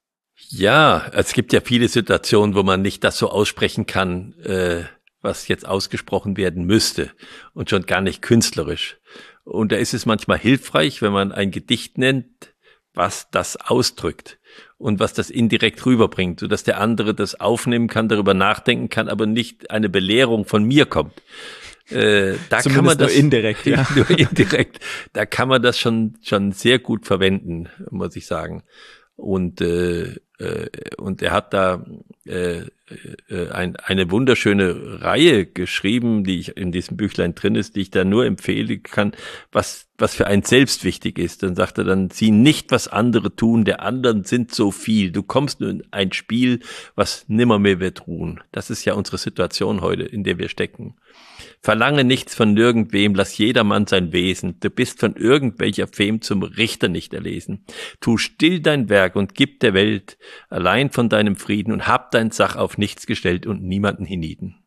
Ja, 0.49 1.07
es 1.13 1.33
gibt 1.33 1.53
ja 1.53 1.61
viele 1.61 1.87
Situationen, 1.87 2.55
wo 2.55 2.63
man 2.63 2.81
nicht 2.81 3.03
das 3.03 3.17
so 3.17 3.29
aussprechen 3.29 3.85
kann, 3.85 4.33
äh, 4.43 4.83
was 5.21 5.47
jetzt 5.47 5.67
ausgesprochen 5.67 6.37
werden 6.37 6.65
müsste 6.65 7.11
und 7.53 7.69
schon 7.69 7.85
gar 7.85 8.01
nicht 8.01 8.21
künstlerisch. 8.21 8.97
Und 9.43 9.71
da 9.71 9.77
ist 9.77 9.93
es 9.93 10.05
manchmal 10.05 10.37
hilfreich, 10.37 11.01
wenn 11.01 11.13
man 11.13 11.31
ein 11.31 11.51
Gedicht 11.51 11.97
nennt, 11.97 12.53
was 12.93 13.29
das 13.31 13.57
ausdrückt 13.57 14.39
und 14.77 14.99
was 14.99 15.13
das 15.13 15.29
indirekt 15.29 15.85
rüberbringt, 15.85 16.39
so 16.39 16.47
dass 16.47 16.63
der 16.63 16.79
andere 16.79 17.13
das 17.13 17.39
aufnehmen 17.39 17.87
kann, 17.87 18.07
darüber 18.09 18.33
nachdenken 18.33 18.89
kann, 18.89 19.09
aber 19.09 19.25
nicht 19.25 19.71
eine 19.71 19.89
Belehrung 19.89 20.45
von 20.45 20.63
mir 20.63 20.85
kommt. 20.85 21.21
Äh, 21.89 22.35
da 22.49 22.59
Zumindest 22.59 22.75
kann 22.75 22.85
man 22.85 22.97
das 22.97 23.11
nur 23.11 23.19
indirekt, 23.19 23.65
ja. 23.65 23.87
nur 23.95 24.09
indirekt. 24.09 24.79
Da 25.13 25.25
kann 25.25 25.47
man 25.47 25.61
das 25.61 25.79
schon 25.79 26.17
schon 26.21 26.51
sehr 26.51 26.79
gut 26.79 27.05
verwenden, 27.05 27.69
muss 27.91 28.15
ich 28.15 28.25
sagen. 28.25 28.63
Und 29.15 29.61
äh, 29.61 30.15
und 30.97 31.21
er 31.21 31.31
hat 31.31 31.53
da 31.53 31.85
äh, 32.25 32.65
äh, 33.29 33.49
ein, 33.49 33.75
eine 33.77 34.11
wunderschöne 34.11 35.01
Reihe 35.01 35.45
geschrieben, 35.45 36.23
die 36.23 36.39
ich 36.39 36.55
in 36.55 36.71
diesem 36.71 36.97
Büchlein 36.97 37.33
drin 37.33 37.55
ist, 37.55 37.75
die 37.75 37.81
ich 37.81 37.89
da 37.89 38.03
nur 38.03 38.25
empfehlen 38.25 38.83
kann, 38.83 39.13
was, 39.51 39.87
was 39.97 40.13
für 40.13 40.27
einen 40.27 40.43
selbst 40.43 40.83
wichtig 40.83 41.17
ist. 41.17 41.41
Dann 41.41 41.55
sagt 41.55 41.79
er 41.79 41.83
dann, 41.83 42.11
sieh 42.11 42.29
nicht, 42.31 42.71
was 42.71 42.87
andere 42.87 43.35
tun, 43.35 43.65
der 43.65 43.81
anderen 43.81 44.23
sind 44.23 44.53
so 44.53 44.71
viel. 44.71 45.11
Du 45.11 45.23
kommst 45.23 45.61
nur 45.61 45.69
in 45.71 45.83
ein 45.91 46.13
Spiel, 46.13 46.59
was 46.95 47.25
nimmermehr 47.27 47.79
wird 47.79 48.05
ruhen. 48.05 48.41
Das 48.51 48.69
ist 48.69 48.85
ja 48.85 48.93
unsere 48.93 49.17
Situation 49.17 49.81
heute, 49.81 50.03
in 50.03 50.23
der 50.23 50.37
wir 50.37 50.49
stecken. 50.49 50.95
Verlange 51.61 52.03
nichts 52.03 52.35
von 52.35 52.53
nirgendwem, 52.53 53.15
lass 53.15 53.37
jedermann 53.37 53.87
sein 53.87 54.13
Wesen. 54.13 54.59
Du 54.59 54.69
bist 54.69 54.99
von 54.99 55.15
irgendwelcher 55.15 55.87
Fem 55.87 56.21
zum 56.21 56.43
Richter 56.43 56.89
nicht 56.89 57.13
erlesen. 57.13 57.65
Tu 57.99 58.17
still 58.17 58.59
dein 58.59 58.89
Werk 58.89 59.15
und 59.15 59.33
gib 59.33 59.59
der 59.61 59.73
Welt 59.73 60.17
allein 60.49 60.89
von 60.89 61.09
deinem 61.09 61.35
Frieden 61.35 61.71
und 61.71 61.87
hab 61.87 62.11
dein 62.11 62.31
Sach 62.31 62.55
auf 62.55 62.77
nichts 62.77 63.05
gestellt 63.05 63.45
und 63.45 63.63
niemanden 63.63 64.05
hienieden. 64.05 64.65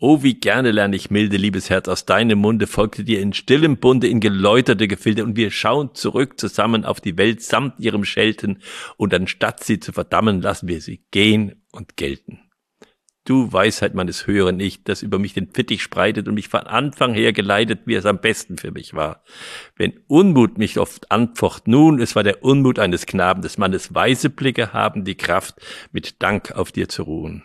Oh, 0.00 0.22
wie 0.22 0.34
gerne 0.34 0.72
lerne 0.72 0.96
ich 0.96 1.10
milde, 1.10 1.36
liebes 1.36 1.70
Herz, 1.70 1.88
aus 1.88 2.04
deinem 2.04 2.40
Munde 2.40 2.66
folgte 2.66 3.04
dir 3.04 3.20
in 3.20 3.32
stillem 3.32 3.78
Bunde 3.78 4.08
in 4.08 4.20
geläuterte 4.20 4.88
Gefilde 4.88 5.24
und 5.24 5.36
wir 5.36 5.50
schauen 5.50 5.94
zurück 5.94 6.38
zusammen 6.38 6.84
auf 6.84 7.00
die 7.00 7.16
Welt 7.16 7.42
samt 7.42 7.78
ihrem 7.78 8.04
Schelten 8.04 8.58
und 8.96 9.14
anstatt 9.14 9.62
sie 9.62 9.78
zu 9.78 9.92
verdammen, 9.92 10.42
lassen 10.42 10.68
wir 10.68 10.80
sie 10.80 11.04
gehen 11.10 11.62
und 11.70 11.96
gelten. 11.96 12.40
Du 13.26 13.50
Weisheit 13.52 13.94
meines 13.94 14.26
höheren 14.26 14.60
Ich, 14.60 14.84
das 14.84 15.00
über 15.00 15.18
mich 15.18 15.32
den 15.32 15.48
Fittich 15.50 15.82
spreitet 15.82 16.28
und 16.28 16.34
mich 16.34 16.48
von 16.48 16.60
Anfang 16.60 17.14
her 17.14 17.32
geleitet, 17.32 17.80
wie 17.86 17.94
es 17.94 18.04
am 18.04 18.18
besten 18.18 18.58
für 18.58 18.70
mich 18.70 18.92
war. 18.92 19.22
Wenn 19.76 19.98
Unmut 20.08 20.58
mich 20.58 20.78
oft 20.78 21.10
antwortet, 21.10 21.66
nun, 21.66 22.00
es 22.00 22.14
war 22.14 22.22
der 22.22 22.44
Unmut 22.44 22.78
eines 22.78 23.06
Knaben, 23.06 23.40
des 23.40 23.56
Mannes 23.56 23.94
weise 23.94 24.28
Blicke 24.28 24.74
haben 24.74 25.04
die 25.04 25.14
Kraft, 25.14 25.54
mit 25.90 26.22
Dank 26.22 26.52
auf 26.52 26.70
dir 26.70 26.90
zu 26.90 27.04
ruhen. 27.04 27.42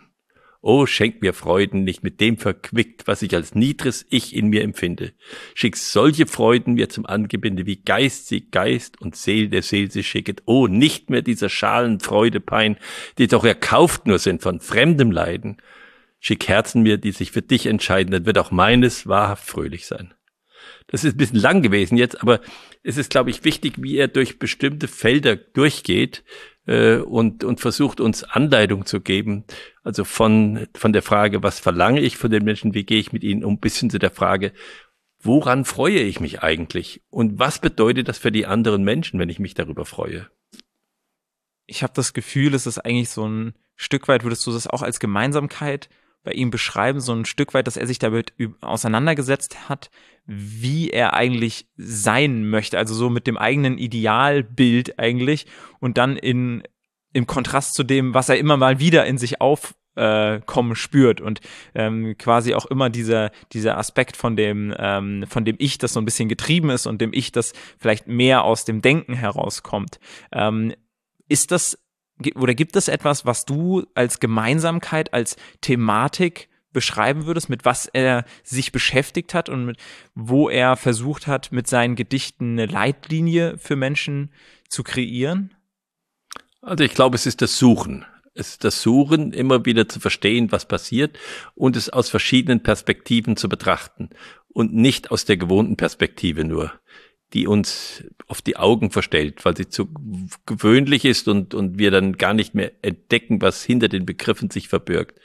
O 0.62 0.84
schenk 0.84 1.22
mir 1.22 1.32
Freuden 1.32 1.84
nicht 1.84 2.02
mit 2.02 2.20
dem 2.20 2.36
verquickt, 2.36 3.06
was 3.06 3.22
ich 3.22 3.34
als 3.34 3.54
niedres 3.54 4.04
Ich 4.10 4.36
in 4.36 4.48
mir 4.48 4.62
empfinde. 4.62 5.12
Schick 5.54 5.76
solche 5.76 6.26
Freuden 6.26 6.74
mir 6.74 6.90
zum 6.90 7.06
Angebinde, 7.06 7.64
wie 7.64 7.82
Geist 7.82 8.28
sie 8.28 8.50
Geist 8.50 9.00
und 9.00 9.16
Seel 9.16 9.48
der 9.48 9.62
Seel 9.62 9.90
sie 9.90 10.04
schicket. 10.04 10.42
O 10.44 10.66
nicht 10.66 11.08
mehr 11.08 11.22
dieser 11.22 11.48
schalen 11.48 11.98
Freudepein, 11.98 12.76
die 13.16 13.26
doch 13.26 13.44
erkauft 13.44 14.06
nur 14.06 14.18
sind 14.18 14.42
von 14.42 14.60
fremdem 14.60 15.10
Leiden. 15.10 15.56
Schick 16.18 16.46
Herzen 16.46 16.82
mir, 16.82 16.98
die 16.98 17.12
sich 17.12 17.32
für 17.32 17.42
dich 17.42 17.64
entscheiden, 17.64 18.12
dann 18.12 18.26
wird 18.26 18.36
auch 18.36 18.50
meines 18.50 19.06
wahrhaft 19.06 19.46
fröhlich 19.46 19.86
sein. 19.86 20.12
Das 20.88 21.04
ist 21.04 21.14
ein 21.14 21.18
bisschen 21.18 21.40
lang 21.40 21.62
gewesen 21.62 21.96
jetzt, 21.96 22.20
aber 22.20 22.40
es 22.82 22.98
ist, 22.98 23.10
glaube 23.10 23.30
ich, 23.30 23.44
wichtig, 23.44 23.74
wie 23.78 23.96
er 23.96 24.08
durch 24.08 24.38
bestimmte 24.38 24.88
Felder 24.88 25.36
durchgeht, 25.36 26.22
äh, 26.70 26.98
und, 26.98 27.42
und 27.42 27.60
versucht 27.60 28.00
uns 28.00 28.22
Anleitung 28.22 28.86
zu 28.86 29.00
geben. 29.00 29.44
Also 29.82 30.04
von, 30.04 30.68
von 30.74 30.92
der 30.92 31.02
Frage, 31.02 31.42
was 31.42 31.58
verlange 31.58 32.00
ich 32.00 32.16
von 32.16 32.30
den 32.30 32.44
Menschen, 32.44 32.74
wie 32.74 32.84
gehe 32.84 33.00
ich 33.00 33.12
mit 33.12 33.24
ihnen 33.24 33.44
um, 33.44 33.58
bis 33.58 33.78
hin 33.78 33.90
zu 33.90 33.98
der 33.98 34.12
Frage, 34.12 34.52
woran 35.20 35.64
freue 35.64 36.00
ich 36.00 36.20
mich 36.20 36.42
eigentlich? 36.42 37.02
Und 37.10 37.40
was 37.40 37.58
bedeutet 37.58 38.08
das 38.08 38.18
für 38.18 38.30
die 38.30 38.46
anderen 38.46 38.84
Menschen, 38.84 39.18
wenn 39.18 39.28
ich 39.28 39.40
mich 39.40 39.54
darüber 39.54 39.84
freue? 39.84 40.30
Ich 41.66 41.82
habe 41.82 41.92
das 41.94 42.12
Gefühl, 42.12 42.54
es 42.54 42.66
ist 42.66 42.78
eigentlich 42.78 43.10
so 43.10 43.26
ein 43.26 43.54
Stück 43.74 44.06
weit, 44.06 44.22
würdest 44.22 44.46
du 44.46 44.52
das 44.52 44.68
auch 44.68 44.82
als 44.82 45.00
Gemeinsamkeit 45.00 45.88
bei 46.22 46.32
ihm 46.32 46.50
beschreiben, 46.50 47.00
so 47.00 47.12
ein 47.12 47.24
Stück 47.24 47.54
weit, 47.54 47.66
dass 47.66 47.76
er 47.76 47.86
sich 47.86 47.98
damit 47.98 48.34
auseinandergesetzt 48.60 49.68
hat, 49.68 49.90
wie 50.26 50.90
er 50.90 51.14
eigentlich 51.14 51.66
sein 51.76 52.48
möchte, 52.48 52.78
also 52.78 52.94
so 52.94 53.10
mit 53.10 53.26
dem 53.26 53.38
eigenen 53.38 53.78
Idealbild 53.78 54.98
eigentlich 54.98 55.46
und 55.80 55.98
dann 55.98 56.16
in 56.16 56.62
im 57.12 57.26
Kontrast 57.26 57.74
zu 57.74 57.82
dem, 57.82 58.14
was 58.14 58.28
er 58.28 58.38
immer 58.38 58.56
mal 58.56 58.78
wieder 58.78 59.04
in 59.04 59.18
sich 59.18 59.40
aufkommen 59.40 60.72
äh, 60.72 60.76
spürt 60.76 61.20
und 61.20 61.40
ähm, 61.74 62.16
quasi 62.16 62.54
auch 62.54 62.66
immer 62.66 62.88
dieser 62.90 63.32
dieser 63.52 63.78
Aspekt 63.78 64.16
von 64.16 64.36
dem 64.36 64.72
ähm, 64.78 65.24
von 65.28 65.44
dem 65.44 65.56
Ich, 65.58 65.78
das 65.78 65.94
so 65.94 66.00
ein 66.00 66.04
bisschen 66.04 66.28
getrieben 66.28 66.70
ist 66.70 66.86
und 66.86 67.00
dem 67.00 67.12
Ich, 67.12 67.32
das 67.32 67.52
vielleicht 67.78 68.06
mehr 68.06 68.44
aus 68.44 68.64
dem 68.64 68.82
Denken 68.82 69.14
herauskommt. 69.14 69.98
Ähm, 70.30 70.74
ist 71.28 71.50
das 71.50 71.78
oder 72.34 72.54
gibt 72.54 72.76
es 72.76 72.88
etwas, 72.88 73.24
was 73.24 73.44
du 73.44 73.84
als 73.94 74.20
Gemeinsamkeit, 74.20 75.12
als 75.12 75.36
Thematik 75.60 76.48
beschreiben 76.72 77.26
würdest, 77.26 77.48
mit 77.48 77.64
was 77.64 77.86
er 77.86 78.24
sich 78.44 78.72
beschäftigt 78.72 79.34
hat 79.34 79.48
und 79.48 79.64
mit, 79.64 79.78
wo 80.14 80.48
er 80.48 80.76
versucht 80.76 81.26
hat, 81.26 81.52
mit 81.52 81.66
seinen 81.66 81.96
Gedichten 81.96 82.52
eine 82.52 82.66
Leitlinie 82.66 83.58
für 83.58 83.76
Menschen 83.76 84.30
zu 84.68 84.82
kreieren? 84.82 85.54
Also 86.62 86.84
ich 86.84 86.94
glaube, 86.94 87.16
es 87.16 87.26
ist 87.26 87.42
das 87.42 87.58
Suchen. 87.58 88.04
Es 88.34 88.50
ist 88.50 88.64
das 88.64 88.80
Suchen, 88.82 89.32
immer 89.32 89.64
wieder 89.64 89.88
zu 89.88 89.98
verstehen, 89.98 90.52
was 90.52 90.66
passiert 90.66 91.18
und 91.54 91.76
es 91.76 91.90
aus 91.90 92.08
verschiedenen 92.10 92.62
Perspektiven 92.62 93.36
zu 93.36 93.48
betrachten 93.48 94.10
und 94.48 94.72
nicht 94.72 95.10
aus 95.10 95.24
der 95.24 95.36
gewohnten 95.36 95.76
Perspektive 95.76 96.44
nur 96.44 96.72
die 97.32 97.46
uns 97.46 98.04
auf 98.26 98.42
die 98.42 98.56
Augen 98.56 98.90
verstellt, 98.90 99.44
weil 99.44 99.56
sie 99.56 99.68
zu 99.68 99.88
gewöhnlich 100.46 101.04
ist 101.04 101.28
und, 101.28 101.54
und 101.54 101.78
wir 101.78 101.90
dann 101.90 102.16
gar 102.16 102.34
nicht 102.34 102.54
mehr 102.54 102.72
entdecken, 102.82 103.40
was 103.40 103.64
hinter 103.64 103.88
den 103.88 104.06
Begriffen 104.06 104.50
sich 104.50 104.68
verbirgt. 104.68 105.20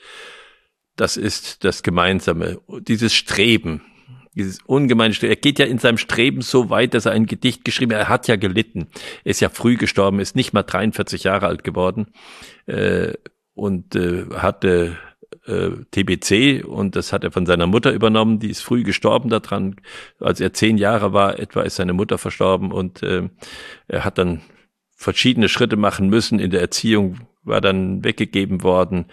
Das 0.94 1.16
ist 1.16 1.64
das 1.64 1.82
Gemeinsame. 1.82 2.60
Dieses 2.80 3.14
Streben, 3.14 3.82
dieses 4.34 4.60
ungemeine 4.66 5.14
Streben. 5.14 5.32
Er 5.32 5.40
geht 5.40 5.58
ja 5.58 5.66
in 5.66 5.78
seinem 5.78 5.98
Streben 5.98 6.42
so 6.42 6.70
weit, 6.70 6.94
dass 6.94 7.06
er 7.06 7.12
ein 7.12 7.26
Gedicht 7.26 7.64
geschrieben 7.64 7.94
hat. 7.94 8.00
Er 8.00 8.08
hat 8.08 8.28
ja 8.28 8.36
gelitten. 8.36 8.88
Er 9.24 9.30
ist 9.30 9.40
ja 9.40 9.48
früh 9.48 9.76
gestorben, 9.76 10.20
ist 10.20 10.36
nicht 10.36 10.52
mal 10.52 10.62
43 10.62 11.24
Jahre 11.24 11.46
alt 11.46 11.64
geworden 11.64 12.08
äh, 12.66 13.14
und 13.54 13.96
äh, 13.96 14.26
hatte 14.34 14.96
äh, 15.46 15.70
TBC 15.90 16.64
und 16.64 16.96
das 16.96 17.12
hat 17.12 17.24
er 17.24 17.30
von 17.30 17.46
seiner 17.46 17.66
Mutter 17.66 17.92
übernommen. 17.92 18.38
Die 18.38 18.50
ist 18.50 18.62
früh 18.62 18.82
gestorben 18.82 19.28
daran. 19.28 19.76
Als 20.20 20.40
er 20.40 20.52
zehn 20.52 20.78
Jahre 20.78 21.12
war, 21.12 21.38
etwa 21.38 21.62
ist 21.62 21.76
seine 21.76 21.92
Mutter 21.92 22.18
verstorben 22.18 22.72
und 22.72 23.02
äh, 23.02 23.28
er 23.88 24.04
hat 24.04 24.18
dann 24.18 24.42
verschiedene 24.96 25.48
Schritte 25.48 25.76
machen 25.76 26.08
müssen 26.08 26.38
in 26.38 26.50
der 26.50 26.60
Erziehung, 26.60 27.20
war 27.42 27.60
dann 27.60 28.04
weggegeben 28.04 28.62
worden 28.62 29.06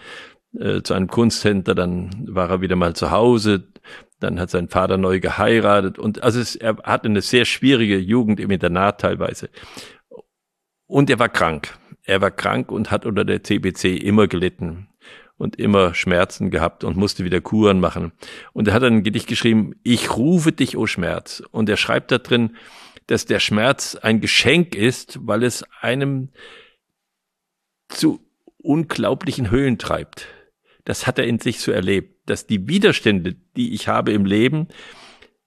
äh, 0.58 0.82
zu 0.82 0.94
einem 0.94 1.08
Kunsthändler, 1.08 1.74
dann 1.74 2.26
war 2.28 2.50
er 2.50 2.60
wieder 2.60 2.76
mal 2.76 2.94
zu 2.94 3.10
Hause, 3.10 3.68
dann 4.20 4.40
hat 4.40 4.50
sein 4.50 4.68
Vater 4.68 4.96
neu 4.96 5.20
geheiratet 5.20 5.98
und 5.98 6.22
also 6.22 6.40
es, 6.40 6.56
er 6.56 6.78
hatte 6.84 7.08
eine 7.08 7.20
sehr 7.20 7.44
schwierige 7.44 7.98
Jugend 7.98 8.40
im 8.40 8.50
Internat 8.50 9.00
teilweise. 9.00 9.50
Und 10.86 11.10
er 11.10 11.18
war 11.18 11.28
krank 11.28 11.78
er 12.04 12.20
war 12.20 12.30
krank 12.30 12.70
und 12.70 12.90
hat 12.90 13.06
unter 13.06 13.24
der 13.24 13.42
CBC 13.42 13.96
immer 13.96 14.28
gelitten 14.28 14.88
und 15.36 15.56
immer 15.56 15.94
Schmerzen 15.94 16.50
gehabt 16.50 16.84
und 16.84 16.96
musste 16.96 17.24
wieder 17.24 17.40
Kuren 17.40 17.80
machen. 17.80 18.12
Und 18.52 18.68
er 18.68 18.74
hat 18.74 18.84
ein 18.84 19.02
Gedicht 19.02 19.26
geschrieben, 19.26 19.74
ich 19.82 20.16
rufe 20.16 20.52
dich, 20.52 20.76
o 20.76 20.86
Schmerz. 20.86 21.42
Und 21.50 21.68
er 21.68 21.76
schreibt 21.76 22.12
da 22.12 22.18
drin, 22.18 22.56
dass 23.06 23.26
der 23.26 23.40
Schmerz 23.40 23.96
ein 23.96 24.20
Geschenk 24.20 24.74
ist, 24.74 25.18
weil 25.22 25.42
es 25.42 25.64
einem 25.80 26.30
zu 27.88 28.20
unglaublichen 28.58 29.50
Höhen 29.50 29.78
treibt. 29.78 30.28
Das 30.84 31.06
hat 31.06 31.18
er 31.18 31.26
in 31.26 31.38
sich 31.38 31.60
so 31.60 31.72
erlebt, 31.72 32.28
dass 32.28 32.46
die 32.46 32.68
Widerstände, 32.68 33.34
die 33.56 33.74
ich 33.74 33.88
habe 33.88 34.12
im 34.12 34.24
Leben, 34.24 34.68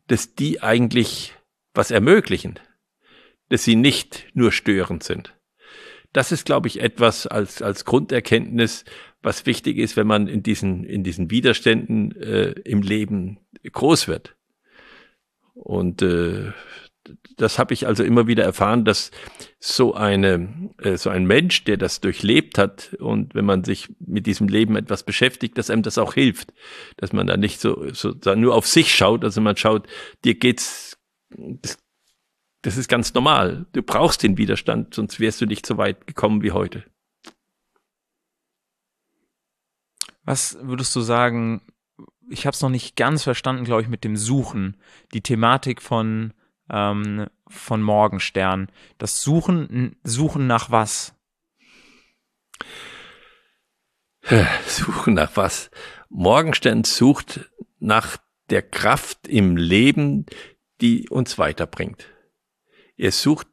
dass 0.07 0.35
die 0.35 0.61
eigentlich 0.61 1.35
was 1.73 1.91
ermöglichen, 1.91 2.59
dass 3.49 3.63
sie 3.63 3.75
nicht 3.75 4.27
nur 4.33 4.51
störend 4.51 5.03
sind. 5.03 5.36
Das 6.17 6.31
ist, 6.31 6.47
glaube 6.47 6.67
ich, 6.67 6.81
etwas 6.81 7.27
als, 7.27 7.61
als 7.61 7.85
Grunderkenntnis, 7.85 8.85
was 9.21 9.45
wichtig 9.45 9.77
ist, 9.77 9.95
wenn 9.97 10.07
man 10.07 10.27
in 10.27 10.41
diesen, 10.41 10.83
in 10.83 11.03
diesen 11.03 11.29
Widerständen 11.29 12.11
äh, 12.19 12.53
im 12.65 12.81
Leben 12.81 13.37
groß 13.71 14.07
wird. 14.07 14.35
Und 15.53 16.01
äh, 16.01 16.53
das 17.35 17.59
habe 17.59 17.75
ich 17.75 17.85
also 17.85 18.03
immer 18.03 18.25
wieder 18.25 18.43
erfahren, 18.43 18.83
dass 18.83 19.11
so 19.59 19.93
eine 19.93 20.71
äh, 20.81 20.97
so 20.97 21.11
ein 21.11 21.27
Mensch, 21.27 21.65
der 21.65 21.77
das 21.77 22.01
durchlebt 22.01 22.57
hat 22.57 22.95
und 22.99 23.35
wenn 23.35 23.45
man 23.45 23.63
sich 23.63 23.87
mit 23.99 24.25
diesem 24.25 24.47
Leben 24.47 24.75
etwas 24.75 25.03
beschäftigt, 25.03 25.55
dass 25.59 25.69
einem 25.69 25.83
das 25.83 25.99
auch 25.99 26.15
hilft, 26.15 26.51
dass 26.95 27.13
man 27.13 27.27
da 27.27 27.37
nicht 27.37 27.61
so, 27.61 27.93
so 27.93 28.15
nur 28.33 28.55
auf 28.55 28.65
sich 28.65 28.91
schaut, 28.91 29.23
also 29.23 29.39
man 29.39 29.55
schaut, 29.55 29.85
dir 30.25 30.33
geht's 30.33 30.97
das, 32.67 32.77
ist 32.77 32.87
ganz 32.87 33.13
normal. 33.13 33.65
Du 33.73 33.81
brauchst 33.81 34.23
den 34.23 34.37
Widerstand, 34.37 34.93
sonst 34.93 35.19
wärst 35.19 35.41
du 35.41 35.45
nicht 35.45 35.65
so 35.65 35.77
weit 35.77 36.07
gekommen 36.07 36.43
wie 36.43 36.51
heute. 36.51 36.83
Was 40.23 40.57
würdest 40.61 40.95
du 40.95 41.01
sagen? 41.01 41.61
Ich 42.29 42.45
habe 42.45 42.53
es 42.53 42.61
noch 42.61 42.69
nicht 42.69 42.95
ganz 42.95 43.23
verstanden, 43.23 43.63
glaube 43.63 43.81
ich, 43.81 43.87
mit 43.87 44.03
dem 44.03 44.17
Suchen. 44.17 44.77
Die 45.13 45.21
Thematik 45.21 45.81
von 45.81 46.33
ähm, 46.69 47.27
von 47.47 47.81
Morgenstern. 47.81 48.69
Das 48.97 49.21
Suchen, 49.21 49.95
Suchen 50.03 50.47
nach 50.47 50.71
was? 50.71 51.15
Suchen 54.67 55.13
nach 55.13 55.31
was? 55.35 55.71
Morgenstern 56.09 56.83
sucht 56.83 57.49
nach 57.79 58.17
der 58.49 58.61
Kraft 58.61 59.27
im 59.27 59.57
Leben, 59.57 60.25
die 60.81 61.09
uns 61.09 61.37
weiterbringt. 61.37 62.07
Er 62.97 63.11
sucht, 63.11 63.47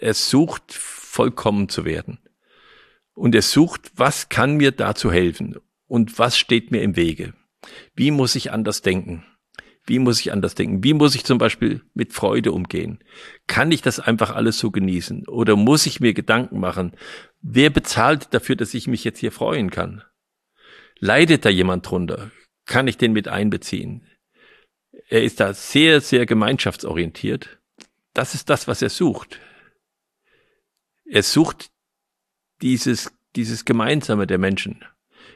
er 0.00 0.14
sucht 0.14 0.72
vollkommen 0.72 1.68
zu 1.68 1.84
werden. 1.84 2.18
Und 3.14 3.34
er 3.34 3.42
sucht, 3.42 3.92
was 3.94 4.28
kann 4.28 4.56
mir 4.56 4.72
dazu 4.72 5.12
helfen? 5.12 5.56
Und 5.86 6.18
was 6.18 6.38
steht 6.38 6.70
mir 6.70 6.82
im 6.82 6.96
Wege? 6.96 7.34
Wie 7.94 8.10
muss 8.10 8.34
ich 8.34 8.52
anders 8.52 8.82
denken? 8.82 9.24
Wie 9.84 9.98
muss 9.98 10.20
ich 10.20 10.32
anders 10.32 10.54
denken? 10.54 10.84
Wie 10.84 10.92
muss 10.92 11.14
ich 11.14 11.24
zum 11.24 11.38
Beispiel 11.38 11.82
mit 11.94 12.12
Freude 12.12 12.52
umgehen? 12.52 12.98
Kann 13.46 13.72
ich 13.72 13.82
das 13.82 14.00
einfach 14.00 14.34
alles 14.34 14.58
so 14.58 14.70
genießen? 14.70 15.26
Oder 15.28 15.56
muss 15.56 15.86
ich 15.86 16.00
mir 16.00 16.12
Gedanken 16.12 16.60
machen? 16.60 16.92
Wer 17.40 17.70
bezahlt 17.70 18.32
dafür, 18.34 18.56
dass 18.56 18.74
ich 18.74 18.86
mich 18.86 19.02
jetzt 19.04 19.18
hier 19.18 19.32
freuen 19.32 19.70
kann? 19.70 20.02
Leidet 20.98 21.44
da 21.44 21.48
jemand 21.48 21.90
drunter? 21.90 22.30
Kann 22.66 22.86
ich 22.86 22.98
den 22.98 23.12
mit 23.12 23.28
einbeziehen? 23.28 24.06
Er 25.08 25.22
ist 25.22 25.40
da 25.40 25.54
sehr, 25.54 26.02
sehr 26.02 26.26
gemeinschaftsorientiert. 26.26 27.57
Das 28.18 28.34
ist 28.34 28.50
das, 28.50 28.66
was 28.66 28.82
er 28.82 28.90
sucht. 28.90 29.38
Er 31.04 31.22
sucht 31.22 31.70
dieses, 32.62 33.12
dieses 33.36 33.64
Gemeinsame 33.64 34.26
der 34.26 34.38
Menschen. 34.38 34.84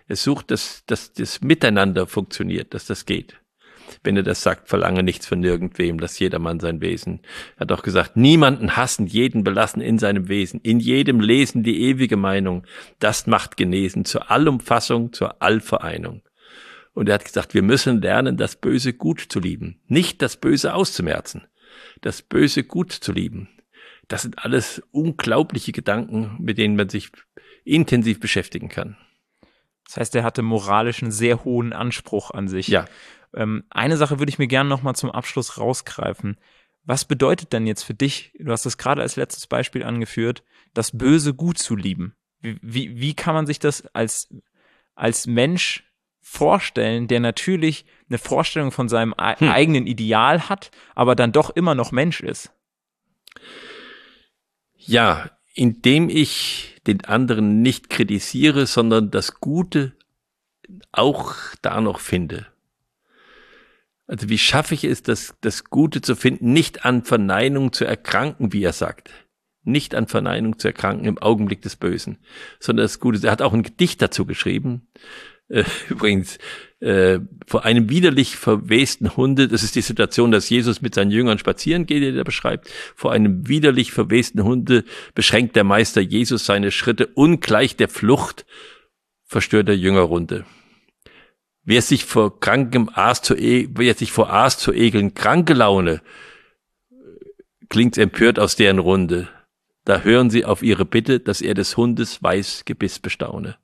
Er 0.09 0.17
sucht, 0.17 0.51
dass, 0.51 0.83
dass 0.87 1.13
das 1.13 1.43
Miteinander 1.43 2.09
funktioniert, 2.09 2.75
dass 2.75 2.87
das 2.87 3.07
geht 3.07 3.39
wenn 4.05 4.17
er 4.17 4.23
das 4.23 4.43
sagt, 4.43 4.69
verlange 4.69 5.03
nichts 5.03 5.27
von 5.27 5.39
nirgendwem, 5.41 5.99
lass 5.99 6.19
jedermann 6.19 6.61
sein 6.61 6.81
Wesen. 6.81 7.21
Er 7.57 7.61
hat 7.61 7.73
auch 7.73 7.83
gesagt, 7.83 8.17
niemanden 8.17 8.75
hassen, 8.77 9.07
jeden 9.07 9.45
belassen 9.45 9.83
in 9.83 9.99
seinem 9.99 10.29
Wesen, 10.29 10.61
in 10.63 10.81
jedem 10.81 11.21
lesen 11.21 11.63
die 11.63 11.83
ewige 11.83 12.17
Meinung, 12.17 12.67
das 13.01 13.27
macht 13.27 13.57
genesen, 13.59 14.07
zur 14.07 14.31
Allumfassung, 14.31 15.13
zur 15.13 15.43
Allvereinung. 15.43 16.23
Und 16.95 17.11
er 17.11 17.17
hat 17.17 17.25
gesagt, 17.27 17.53
wir 17.53 17.63
müssen 17.63 18.01
lernen, 18.01 18.39
das 18.39 18.57
Böse 18.57 18.95
gut 18.95 19.21
zu 19.29 19.41
lieben, 19.41 19.81
nicht 19.89 20.23
das 20.23 20.39
Böse 20.39 20.75
auszumerzen, 20.75 21.47
das 22.01 22.23
Böse 22.23 22.65
gut 22.65 22.93
zu 22.93 23.13
lieben. 23.13 23.49
Das 24.09 24.23
sind 24.23 24.39
alles 24.39 24.83
unglaubliche 24.91 25.73
Gedanken, 25.73 26.37
mit 26.39 26.59
denen 26.59 26.77
man 26.77 26.89
sich 26.89 27.11
intensiv 27.65 28.21
beschäftigen 28.21 28.69
kann. 28.69 28.97
Das 29.85 29.97
heißt, 29.97 30.15
er 30.17 30.25
hatte 30.25 30.43
moralisch 30.43 31.03
einen 31.03 31.13
sehr 31.13 31.45
hohen 31.45 31.73
Anspruch 31.73 32.31
an 32.31 32.49
sich. 32.49 32.69
Ja. 32.69 32.87
Ähm, 33.35 33.65
eine 33.71 33.97
Sache 33.97 34.19
würde 34.19 34.31
ich 34.31 34.39
mir 34.39 34.49
gerne 34.49 34.69
noch 34.69 34.83
mal 34.83 34.95
zum 34.95 35.11
Abschluss 35.11 35.59
rausgreifen. 35.59 36.39
Was 36.85 37.05
bedeutet 37.05 37.53
denn 37.53 37.67
jetzt 37.67 37.83
für 37.83 37.95
dich, 37.95 38.33
du 38.39 38.51
hast 38.51 38.67
es 38.67 38.77
gerade 38.77 39.03
als 39.03 39.17
letztes 39.17 39.47
Beispiel 39.47 39.85
angeführt, 39.85 40.43
das 40.75 40.97
Böse 40.97 41.35
gut 41.35 41.59
zu 41.59 41.77
lieben? 41.77 42.15
Wie, 42.41 42.59
wie, 42.61 43.01
wie 43.01 43.15
kann 43.15 43.35
man 43.35 43.47
sich 43.47 43.61
das 43.61 43.87
als, 43.95 44.35
als 44.95 45.27
Mensch 45.27 45.85
vorstellen, 46.23 47.09
der 47.09 47.21
natürlich 47.21 47.85
eine 48.09 48.19
Vorstellung 48.19 48.71
von 48.71 48.89
seinem 48.89 49.15
hm. 49.19 49.49
eigenen 49.49 49.87
Ideal 49.87 50.49
hat, 50.49 50.71
aber 50.95 51.15
dann 51.15 51.33
doch 51.33 51.51
immer 51.51 51.75
noch 51.75 51.93
Mensch 51.93 52.21
ist? 52.21 52.53
Ja, 54.77 55.31
indem 55.55 56.09
ich 56.09 56.81
den 56.87 57.05
anderen 57.05 57.61
nicht 57.61 57.91
kritisiere, 57.91 58.67
sondern 58.67 59.11
das 59.11 59.41
Gute 59.41 59.93
auch 60.93 61.35
da 61.61 61.81
noch 61.81 62.01
finde. 62.01 62.47
Also 64.07 64.29
wie 64.29 64.39
schaffe 64.39 64.75
ich 64.75 64.85
es, 64.85 65.03
das, 65.03 65.35
das 65.41 65.65
Gute 65.65 66.01
zu 66.01 66.17
finden, 66.17 66.53
nicht 66.53 66.85
an 66.85 67.05
Verneinung 67.05 67.73
zu 67.73 67.85
erkranken, 67.85 68.53
wie 68.53 68.63
er 68.63 68.73
sagt. 68.73 69.11
Nicht 69.65 69.95
an 69.95 70.09
Verneinung 70.09 70.59
zu 70.59 70.69
erkranken 70.69 71.07
im 71.07 71.19
Augenblick 71.19 71.63
des 71.63 71.77
Bösen, 71.77 72.19
sondern 72.59 72.85
das 72.85 72.99
Gute. 72.99 73.25
Er 73.25 73.31
hat 73.31 73.43
auch 73.43 73.53
ein 73.53 73.63
Gedicht 73.63 74.03
dazu 74.03 74.27
geschrieben. 74.27 74.89
Äh, 75.53 75.65
übrigens, 75.89 76.39
äh, 76.81 77.21
vor 77.47 77.65
einem 77.65 77.89
widerlich 77.91 78.37
verwesten 78.37 79.17
Hunde, 79.17 79.47
das 79.47 79.63
ist 79.63 79.77
die 79.77 79.83
Situation, 79.83 80.33
dass 80.33 80.51
Jesus 80.51 80.83
mit 80.83 80.95
seinen 80.95 81.13
Jüngern 81.13 81.39
spazieren 81.39 81.87
geht, 81.87 82.03
die 82.03 82.17
er 82.17 82.25
beschreibt, 82.25 82.69
vor 82.97 83.13
einem 83.13 83.47
widerlich 83.47 83.93
verwesten 83.93 84.43
Hunde 84.43 84.85
beschränkt 85.15 85.55
der 85.55 85.65
Meister 85.65 86.01
Jesus 86.01 86.47
seine 86.47 86.73
Schritte 86.73 87.07
ungleich 87.07 87.77
der 87.77 87.89
Flucht 87.89 88.47
verstörter 89.25 89.75
Jüngerrunde. 89.75 90.45
Wer 91.65 91.83
sich 91.83 92.05
vor 92.05 92.41
krankem 92.41 92.91
Aas 92.93 93.23
zu, 93.23 93.37
e 93.37 93.69
wer 93.73 93.95
sich 93.95 94.11
vor 94.11 94.33
Aas 94.33 94.59
zu 94.59 94.73
ekeln, 94.73 95.15
kranke 95.15 95.55
Laune, 95.55 96.03
klingt 97.69 97.97
empört 97.97 98.41
aus 98.41 98.57
deren 98.57 98.81
Runde. 98.81 99.29
Da 99.85 100.01
hören 100.01 100.31
sie 100.31 100.45
auf 100.45 100.63
ihre 100.63 100.85
Bitte, 100.85 101.21
dass 101.21 101.41
er 101.41 101.55
des 101.55 101.77
Hundes 101.77 102.23
Weißgebiss 102.23 102.99
bestaune. 102.99 103.57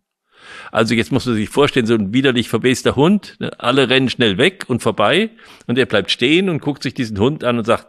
Also 0.73 0.95
jetzt 0.95 1.13
muss 1.13 1.27
man 1.27 1.35
sich 1.35 1.49
vorstellen, 1.49 1.87
so 1.87 1.95
ein 1.95 2.13
widerlich 2.13 2.49
verwester 2.49 2.97
Hund, 2.97 3.37
ne, 3.39 3.51
alle 3.59 3.89
rennen 3.89 4.11
schnell 4.11 4.39
weg 4.39 4.65
und 4.69 4.83
vorbei 4.83 5.31
und 5.67 5.79
er 5.79 5.87
bleibt 5.87 6.11
stehen 6.11 6.49
und 6.49 6.61
guckt 6.61 6.83
sich 6.83 6.95
diesen 6.95 7.19
Hund 7.19 7.45
an 7.45 7.59
und 7.59 7.65
sagt, 7.65 7.89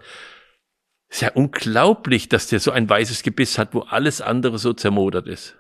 ist 1.10 1.22
ja 1.22 1.32
unglaublich, 1.34 2.30
dass 2.30 2.48
der 2.48 2.60
so 2.60 2.72
ein 2.72 2.90
weißes 2.90 3.24
Gebiss 3.24 3.58
hat, 3.58 3.74
wo 3.74 3.82
alles 3.82 4.22
andere 4.22 4.60
so 4.60 4.74
zermodert 4.74 5.28
ist. 5.28 5.56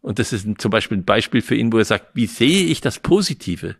Und 0.00 0.18
das 0.18 0.32
ist 0.32 0.46
zum 0.58 0.70
Beispiel 0.70 0.98
ein 0.98 1.04
Beispiel 1.04 1.42
für 1.42 1.54
ihn, 1.54 1.72
wo 1.72 1.78
er 1.78 1.84
sagt, 1.84 2.14
wie 2.14 2.26
sehe 2.26 2.66
ich 2.66 2.80
das 2.80 2.98
Positive? 2.98 3.76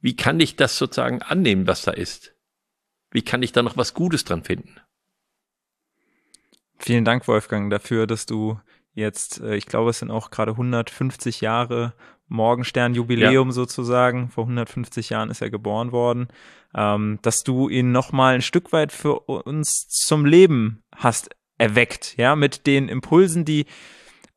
Wie 0.00 0.14
kann 0.14 0.38
ich 0.40 0.56
das 0.56 0.78
sozusagen 0.78 1.22
annehmen, 1.22 1.66
was 1.66 1.82
da 1.82 1.92
ist? 1.92 2.34
Wie 3.10 3.22
kann 3.22 3.42
ich 3.42 3.52
da 3.52 3.62
noch 3.62 3.76
was 3.76 3.94
Gutes 3.94 4.24
dran 4.24 4.44
finden? 4.44 4.76
Vielen 6.78 7.04
Dank, 7.04 7.26
Wolfgang, 7.26 7.70
dafür, 7.70 8.06
dass 8.06 8.26
du 8.26 8.60
jetzt, 8.98 9.40
äh, 9.40 9.56
ich 9.56 9.66
glaube, 9.66 9.90
es 9.90 10.00
sind 10.00 10.10
auch 10.10 10.30
gerade 10.30 10.52
150 10.52 11.40
Jahre 11.40 11.94
Morgenstern-Jubiläum 12.28 13.48
ja. 13.48 13.52
sozusagen. 13.52 14.28
Vor 14.28 14.44
150 14.44 15.10
Jahren 15.10 15.30
ist 15.30 15.40
er 15.40 15.50
geboren 15.50 15.92
worden. 15.92 16.28
Ähm, 16.74 17.18
dass 17.22 17.44
du 17.44 17.68
ihn 17.68 17.92
nochmal 17.92 18.34
ein 18.34 18.42
Stück 18.42 18.72
weit 18.72 18.92
für 18.92 19.20
uns 19.20 19.88
zum 19.88 20.26
Leben 20.26 20.82
hast 20.94 21.30
erweckt, 21.56 22.14
ja, 22.18 22.36
mit 22.36 22.66
den 22.66 22.88
Impulsen, 22.88 23.44
die 23.44 23.66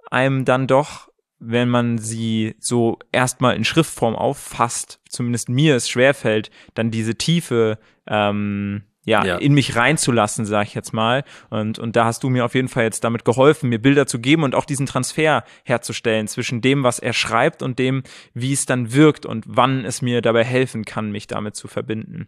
einem 0.09 0.45
dann 0.45 0.65
doch, 0.65 1.09
wenn 1.39 1.69
man 1.69 1.97
sie 1.97 2.55
so 2.59 2.99
erstmal 3.11 3.55
in 3.55 3.65
Schriftform 3.65 4.15
auffasst, 4.15 5.01
zumindest 5.09 5.49
mir 5.49 5.75
es 5.75 5.89
schwerfällt, 5.89 6.51
dann 6.73 6.89
diese 6.89 7.15
Tiefe 7.15 7.79
ähm, 8.07 8.83
ja, 9.05 9.25
Ja. 9.25 9.37
in 9.37 9.53
mich 9.53 9.75
reinzulassen, 9.75 10.45
sag 10.45 10.67
ich 10.67 10.73
jetzt 10.73 10.93
mal. 10.93 11.23
Und, 11.49 11.79
und 11.79 11.95
da 11.95 12.05
hast 12.05 12.23
du 12.23 12.29
mir 12.29 12.45
auf 12.45 12.53
jeden 12.55 12.67
Fall 12.67 12.83
jetzt 12.83 13.03
damit 13.03 13.25
geholfen, 13.25 13.69
mir 13.69 13.79
Bilder 13.81 14.05
zu 14.05 14.19
geben 14.19 14.43
und 14.43 14.53
auch 14.55 14.65
diesen 14.65 14.85
Transfer 14.85 15.43
herzustellen 15.63 16.27
zwischen 16.27 16.61
dem, 16.61 16.83
was 16.83 16.99
er 16.99 17.13
schreibt 17.13 17.63
und 17.63 17.79
dem, 17.79 18.03
wie 18.33 18.53
es 18.53 18.65
dann 18.65 18.93
wirkt 18.93 19.25
und 19.25 19.43
wann 19.47 19.85
es 19.85 20.01
mir 20.01 20.21
dabei 20.21 20.43
helfen 20.43 20.85
kann, 20.85 21.11
mich 21.11 21.27
damit 21.27 21.55
zu 21.55 21.67
verbinden. 21.67 22.27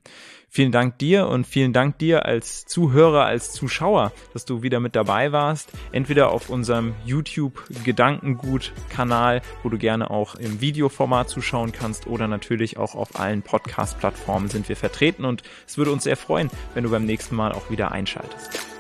Vielen 0.56 0.72
Dank 0.72 1.00
dir 1.00 1.30
und 1.30 1.48
vielen 1.48 1.74
Dank 1.74 1.98
dir 1.98 2.28
als 2.28 2.68
Zuhörer, 2.68 3.26
als 3.26 3.54
Zuschauer, 3.54 4.12
dass 4.34 4.46
du 4.46 4.62
wieder 4.62 4.80
mit 4.80 4.96
dabei 4.96 5.32
warst. 5.32 5.72
Entweder 5.92 6.32
auf 6.32 6.52
unserem 6.52 6.94
YouTube 7.06 7.64
Gedankengut-Kanal, 7.84 9.42
wo 9.64 9.70
du 9.70 9.80
gerne 9.80 10.12
auch 10.12 10.36
im 10.36 10.62
Videoformat 10.62 11.28
zuschauen 11.28 11.72
kannst, 11.72 12.06
oder 12.06 12.28
natürlich 12.28 12.78
auch 12.78 12.94
auf 12.94 13.20
allen 13.20 13.42
Podcast-Plattformen 13.42 14.48
sind 14.48 14.70
wir 14.70 14.76
vertreten 14.76 15.26
und 15.26 15.42
es 15.66 15.80
würde 15.80 15.92
uns 15.92 16.04
sehr 16.04 16.18
freuen, 16.18 16.52
wenn 16.76 16.84
du 16.84 16.92
beim 16.92 17.08
nächsten 17.08 17.36
Mal 17.36 17.52
auch 17.52 17.72
wieder 17.72 17.92
einschaltest. 17.92 18.73